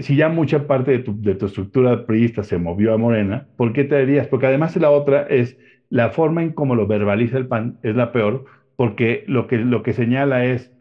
[0.00, 3.72] si ya mucha parte de tu, de tu estructura priista se movió a Morena, ¿por
[3.72, 4.28] qué te dirías?
[4.28, 5.56] Porque además la otra es
[5.88, 8.44] la forma en cómo lo verbaliza el PAN es la peor,
[8.76, 10.72] porque lo que, lo que señala es,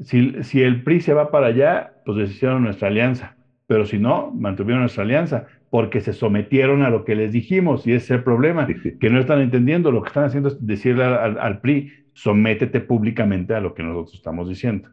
[0.00, 3.36] si, si el PRI se va para allá, pues deshicieron nuestra alianza,
[3.66, 7.92] pero si no, mantuvieron nuestra alianza, porque se sometieron a lo que les dijimos, y
[7.92, 11.38] ese es el problema, que no están entendiendo, lo que están haciendo es decirle al,
[11.38, 14.90] al PRI, sométete públicamente a lo que nosotros estamos diciendo.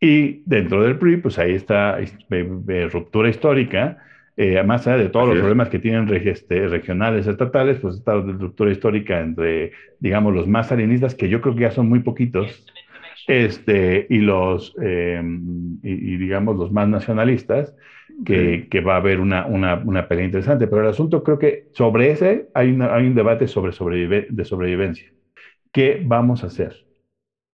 [0.00, 3.98] Y dentro del PRI, pues ahí está eh, ruptura histórica,
[4.36, 5.40] eh, más allá de todos Así los es.
[5.40, 10.68] problemas que tienen este, regionales, estatales, pues está la ruptura histórica entre, digamos, los más
[10.68, 12.64] salinistas, que yo creo que ya son muy poquitos,
[13.28, 15.22] este, y los, eh,
[15.82, 17.74] y, y, digamos, los más nacionalistas,
[18.24, 18.68] que, Sí.
[18.70, 20.66] que va a haber una, una, una pelea interesante.
[20.68, 24.44] Pero el asunto creo que sobre ese hay, una- hay un debate sobre sobrevive- de
[24.46, 25.06] sobrevivencia.
[25.72, 26.74] ¿Qué vamos a hacer?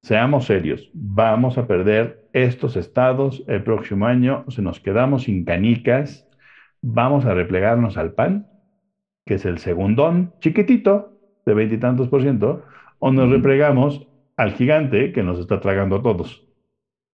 [0.03, 6.27] Seamos serios, vamos a perder estos estados el próximo año, si nos quedamos sin canicas,
[6.83, 8.47] vamos a replegarnos al PAN,
[9.27, 11.15] que es el segundón chiquitito
[11.47, 12.65] de veintitantos por ciento,
[12.99, 14.07] o nos replegamos
[14.37, 16.45] al gigante que nos está tragando a todos,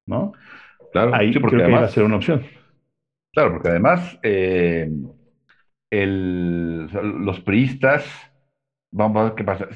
[0.07, 0.33] ¿no?
[0.93, 2.43] Claro, Ahí sí, porque creo que iba a además, ser una opción.
[3.33, 4.89] claro, porque además eh,
[5.91, 6.87] el-
[7.25, 8.05] los priistas,
[8.93, 9.69] vamos a ver qué pasa,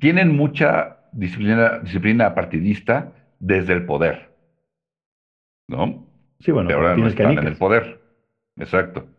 [0.00, 4.30] tienen mucha disciplina, disciplina partidista desde el poder,
[5.68, 6.06] ¿no?
[6.40, 8.00] Sí, bueno, Pero ahora no están en el poder.
[8.56, 9.10] Exacto.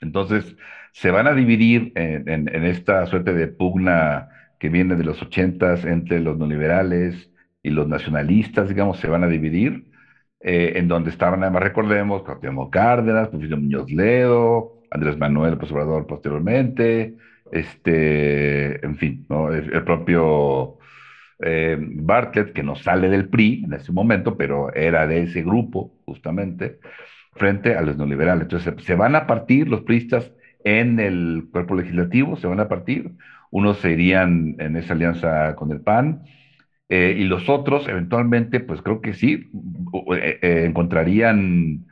[0.00, 0.56] Entonces,
[0.92, 4.26] se van a dividir en, en- en esta suerte de pugna
[4.62, 7.32] que viene de los ochentas entre los neoliberales
[7.64, 9.86] y los nacionalistas, digamos, se van a dividir,
[10.38, 16.06] eh, en donde estaban, además, recordemos, Cuauhtémoc Cárdenas, Porfirio Muñoz Ledo, Andrés Manuel López Obrador
[16.06, 17.16] posteriormente,
[17.50, 19.52] este, en fin, ¿no?
[19.52, 20.78] El, propio
[21.40, 25.92] eh, Bartlett, que no sale del PRI en ese momento, pero era de ese grupo,
[26.04, 26.78] justamente
[27.32, 28.42] frente a los neoliberales.
[28.42, 30.30] Entonces, se van a partir los priistas
[30.62, 33.10] en el cuerpo legislativo, se van a partir.
[33.52, 36.24] Unos se irían en esa alianza con el PAN,
[36.88, 39.50] eh, y los otros, eventualmente, pues creo que sí,
[40.16, 41.86] eh, eh, encontrarían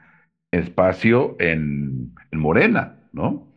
[0.50, 3.48] espacio en, en Morena, ¿no?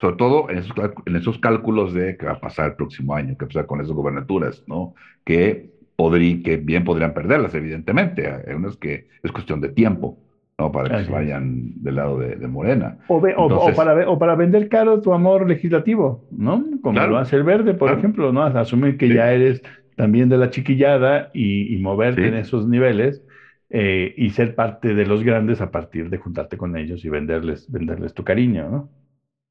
[0.00, 0.74] Sobre todo en esos,
[1.06, 3.66] en esos cálculos de qué va a pasar el próximo año, qué va a pasar
[3.66, 4.94] con esas gobernaturas, ¿no?
[5.24, 8.26] Que, podrí, que bien podrían perderlas, evidentemente.
[8.26, 10.18] Hay unas que es cuestión de tiempo,
[10.60, 10.72] ¿no?
[10.72, 12.98] Para que se vayan del lado de, de Morena.
[13.06, 16.64] O, ve- o- o Entonces, para, ve- o para vender caro tu amor legislativo, ¿no?
[16.82, 17.92] Como Claro, lo hace el verde, por claro.
[17.92, 18.42] ejemplo, ¿no?
[18.44, 19.12] Asumir que Sí.
[19.12, 19.60] ya eres
[19.96, 22.28] también de la chiquillada y, y moverte Sí.
[22.28, 23.22] en esos niveles
[23.68, 27.64] eh, y ser parte de los grandes a partir de juntarte con ellos y venderles,
[27.68, 28.90] venderles tu cariño, ¿no?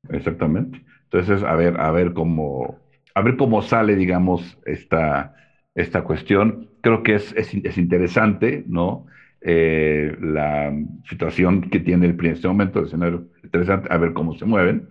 [0.10, 0.82] Exactamente.
[1.12, 2.80] Entonces, a ver, a ver cómo,
[3.16, 5.34] a ver cómo sale, digamos, esta,
[5.76, 6.70] esta cuestión.
[6.82, 9.06] Creo que es, es, es interesante, ¿no?
[9.42, 10.74] Eh, la
[11.10, 14.46] situación que tiene el PRI en este momento, el escenario interesante, a ver cómo se
[14.46, 14.90] mueven.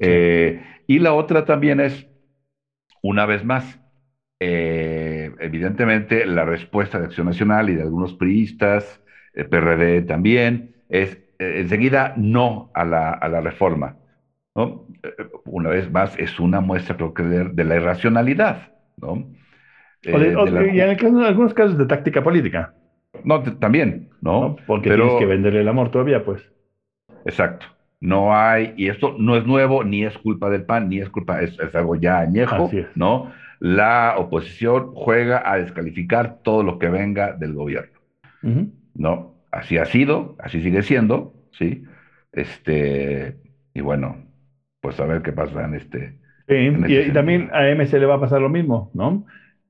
[0.00, 2.06] Eh, y la otra también es,
[3.02, 3.78] una vez más,
[4.40, 9.00] eh, evidentemente, la respuesta de Acción Nacional y de algunos priistas,
[9.34, 13.96] eh, PRD también, es enseguida no a la, a la reforma.
[14.56, 14.86] ¿no?
[15.44, 19.30] Una vez más, es una muestra, creo que, de, de la irracionalidad, ¿no?
[20.10, 22.72] O de- o- de la- y en el caso- en algunos casos de táctica política,
[23.24, 24.40] no, también, ¿no?
[24.40, 24.56] ¿no?
[24.66, 26.42] Porque Pero- tienes que venderle el amor todavía, pues.
[27.24, 27.66] Exacto.
[28.00, 31.42] No hay, y esto no es nuevo, ni es culpa del PAN, ni es culpa,
[31.42, 32.70] es, es algo ya añejo.
[32.94, 33.30] ¿no?
[33.58, 37.98] La oposición juega a descalificar todo lo que venga del gobierno.
[38.94, 39.34] ¿no?
[39.52, 41.84] Así ha sido, así sigue siendo, ¿sí?
[42.32, 43.36] Este,
[43.74, 44.16] y bueno,
[44.80, 46.14] pues a ver qué pasa en este,
[46.48, 49.26] Sí, en y, y también a MC le va a pasar lo mismo, ¿no?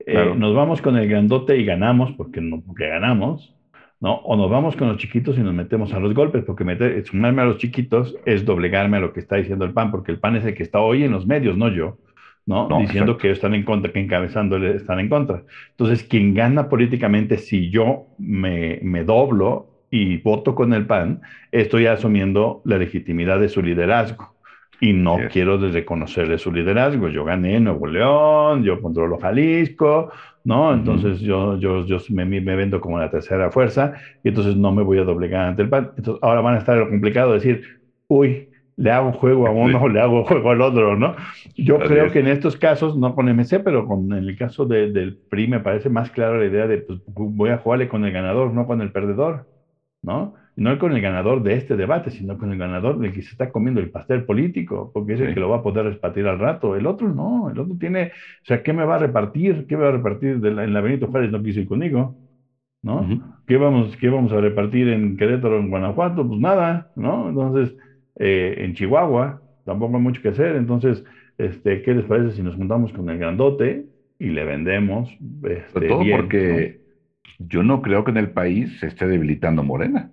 [0.07, 3.55] Eh, nos vamos con el grandote y ganamos, porque, no, porque ganamos,
[4.01, 4.15] ¿no?
[4.17, 7.43] O nos vamos con los chiquitos y nos metemos a los golpes, porque meter, sumarme
[7.43, 10.37] a los chiquitos es doblegarme a lo que está diciendo el PAN, porque el PAN
[10.37, 11.99] es el que está hoy en los medios, no yo,
[12.47, 12.69] ¿no?
[12.69, 13.19] No, Diciendo exacto.
[13.19, 15.43] que están en contra, que encabezándole están en contra.
[15.71, 21.21] Entonces, quien gana políticamente, si yo me, me doblo y voto con el PAN,
[21.53, 24.35] estoy asumiendo la legitimidad de su liderazgo.
[24.81, 27.09] Y no quiero reconocerle su liderazgo.
[27.09, 30.11] Yo gané Nuevo León, yo controlo Jalisco,
[30.45, 30.73] ¿no?
[30.73, 33.93] Entonces yo, yo, yo me, me, vendo como la tercera fuerza
[34.23, 35.91] y entonces no me voy a doblegar ante el PAN.
[35.97, 37.63] Entonces ahora van a estar lo complicado de decir,
[38.09, 41.15] uy, le hago juego a uno, o le hago juego al otro, ¿no?
[41.55, 45.19] Yo creo que en estos casos, no con MC, pero con, en el caso del
[45.29, 48.55] PRI me parece más clara la idea de, pues voy a jugarle con el ganador,
[48.55, 49.45] no con el perdedor,
[50.03, 50.35] ¿no?
[50.57, 53.51] No con el ganador de este debate, sino con el ganador del que se está
[53.51, 56.77] comiendo el pastel político, porque es el que lo va a poder repartir al rato.
[56.77, 59.67] El otro no, el otro tiene, o sea, ¿qué me va a repartir?
[59.67, 61.31] ¿Qué me va a repartir en la Benito Juárez?
[61.31, 62.17] No quiso ir conmigo,
[62.83, 63.07] ¿no?
[63.47, 66.27] ¿Qué, vamos, ¿Qué vamos a repartir en Querétaro, en Guanajuato?
[66.27, 67.29] Pues nada, ¿no?
[67.29, 67.75] Entonces,
[68.19, 70.57] eh, en Chihuahua tampoco hay mucho que hacer.
[70.57, 71.03] Entonces,
[71.39, 73.87] este, ¿qué les parece si nos juntamos con el grandote
[74.19, 75.09] y le vendemos?
[75.43, 76.77] Este, todo porque
[77.39, 80.11] yo no creo que en el país se esté debilitando Morena.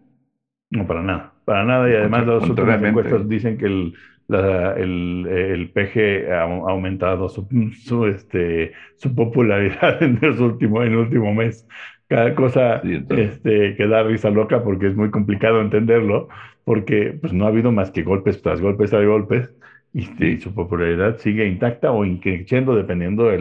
[0.70, 1.90] No, para nada, para nada.
[1.90, 3.94] Y además las últimas encuestas dicen que el,
[4.30, 7.48] el, PG ha aumentado su,
[7.84, 11.68] su, este, su popularidad en, el último, en el último mes.
[12.10, 16.30] Cada cosa este, que da risa loca porque es muy complicado entenderlo,
[16.64, 19.54] porque pues, no ha habido más que golpes tras golpes tras golpes
[19.94, 23.38] y, su popularidad sigue intacta o increciendo dependiendo de,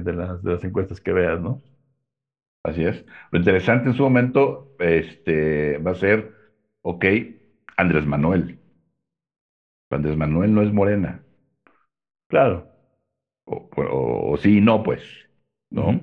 [0.00, 1.62] de, las, de las encuestas que veas, ¿no?
[2.62, 3.06] Así es.
[3.32, 6.39] Lo interesante en su momento este, va a ser
[6.82, 7.04] Ok,
[7.76, 8.58] Andrés Manuel.
[9.90, 11.22] Andrés Manuel no es morena.
[12.28, 12.68] Claro.
[13.44, 15.02] O, sí y no, pues.
[15.70, 16.00] ¿No?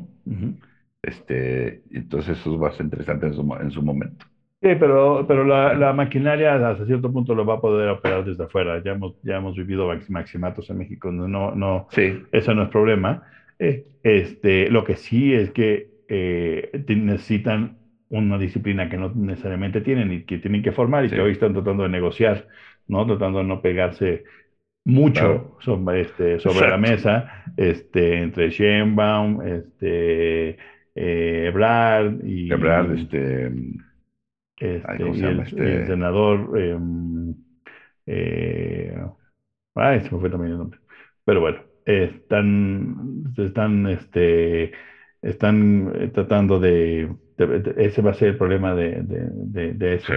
[1.01, 4.25] Este, entonces eso va a ser interesante en su, en su momento.
[4.61, 8.43] Sí, pero, pero la, la, maquinaria hasta cierto punto lo va a poder operar desde
[8.43, 8.81] afuera.
[8.83, 12.23] Ya hemos, ya hemos vivido maximatos en México, no, no, sí.
[12.31, 13.21] eso no es problema.
[13.59, 17.77] Eh, este, lo que sí es que eh, necesitan
[18.09, 21.53] una disciplina que no necesariamente tienen y que tienen que formar y que hoy están
[21.53, 22.47] tratando de negociar,
[22.87, 23.05] ¿no?
[23.05, 24.23] Tratando de no pegarse
[24.85, 30.57] mucho sobre, este, sobre la mesa este, entre Sheinbaum, este,
[30.95, 32.51] eh, Ebrard y...
[32.51, 33.51] Ebrard, este...
[34.59, 35.87] Este, y el, este?
[35.87, 36.57] senador...
[36.59, 37.35] Em,
[38.05, 38.97] eh,
[39.75, 40.79] ay, se me fue también el nombre.
[41.25, 44.71] Pero bueno, están, están, este,
[45.21, 50.13] están eh, tratando de ese va a ser el problema de, de, eso,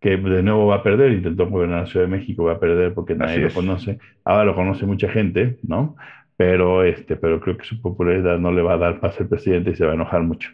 [0.00, 2.92] que, de nuevo va a perder, intentó gobernar la Ciudad de México, va a perder
[2.94, 5.96] porque nadie lo conoce, ahora lo conoce mucha gente, ¿no?
[6.36, 9.70] Pero, este, pero creo que su popularidad no le va a dar para ser presidente
[9.70, 10.50] y se va a enojar mucho.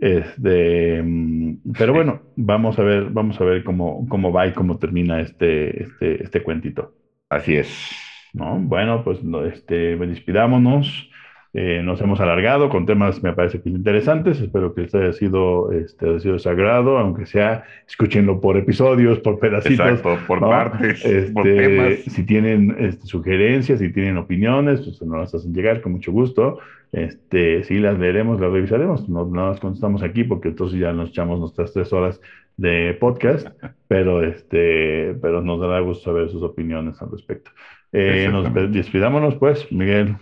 [0.00, 4.78] Este, mm, pero bueno, vamos a ver, vamos a ver cómo, cómo va y cómo
[4.78, 6.94] termina este, este, este cuentito.
[7.28, 7.96] Así es.
[8.32, 8.58] ¿No?
[8.58, 9.20] Bueno, pues
[9.52, 11.09] este, despidámonos.
[11.52, 14.40] Eh, nos hemos alargado con temas, me parece que interesantes.
[14.40, 19.40] Espero que les haya sido, este, haya sido sagrado, aunque sea, escúchenlo por episodios, por
[19.40, 19.86] pedacitos.
[19.86, 21.02] Exacto, por partes,
[21.32, 21.98] por este, temas.
[22.06, 26.58] Si tienen este, sugerencias, si tienen opiniones, pues nos las hacen llegar con mucho gusto.
[26.92, 29.08] Este, sí, las leeremos, las revisaremos.
[29.08, 32.20] No, no las contestamos aquí porque entonces ya nos echamos nuestras tres horas
[32.56, 33.48] de podcast,
[33.88, 37.50] pero, este, pero nos dará gusto saber sus opiniones al respecto.
[37.92, 40.14] Eh, nos despidámonos, pues, Miguel.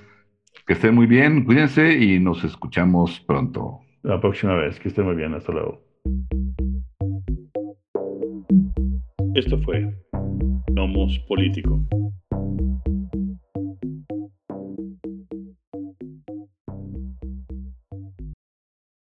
[0.69, 3.81] Que estén muy bien, cuídense y nos escuchamos pronto.
[4.03, 5.81] La próxima vez, que estén muy bien, hasta luego.
[9.35, 9.91] Esto fue
[10.71, 11.81] Nomos Político.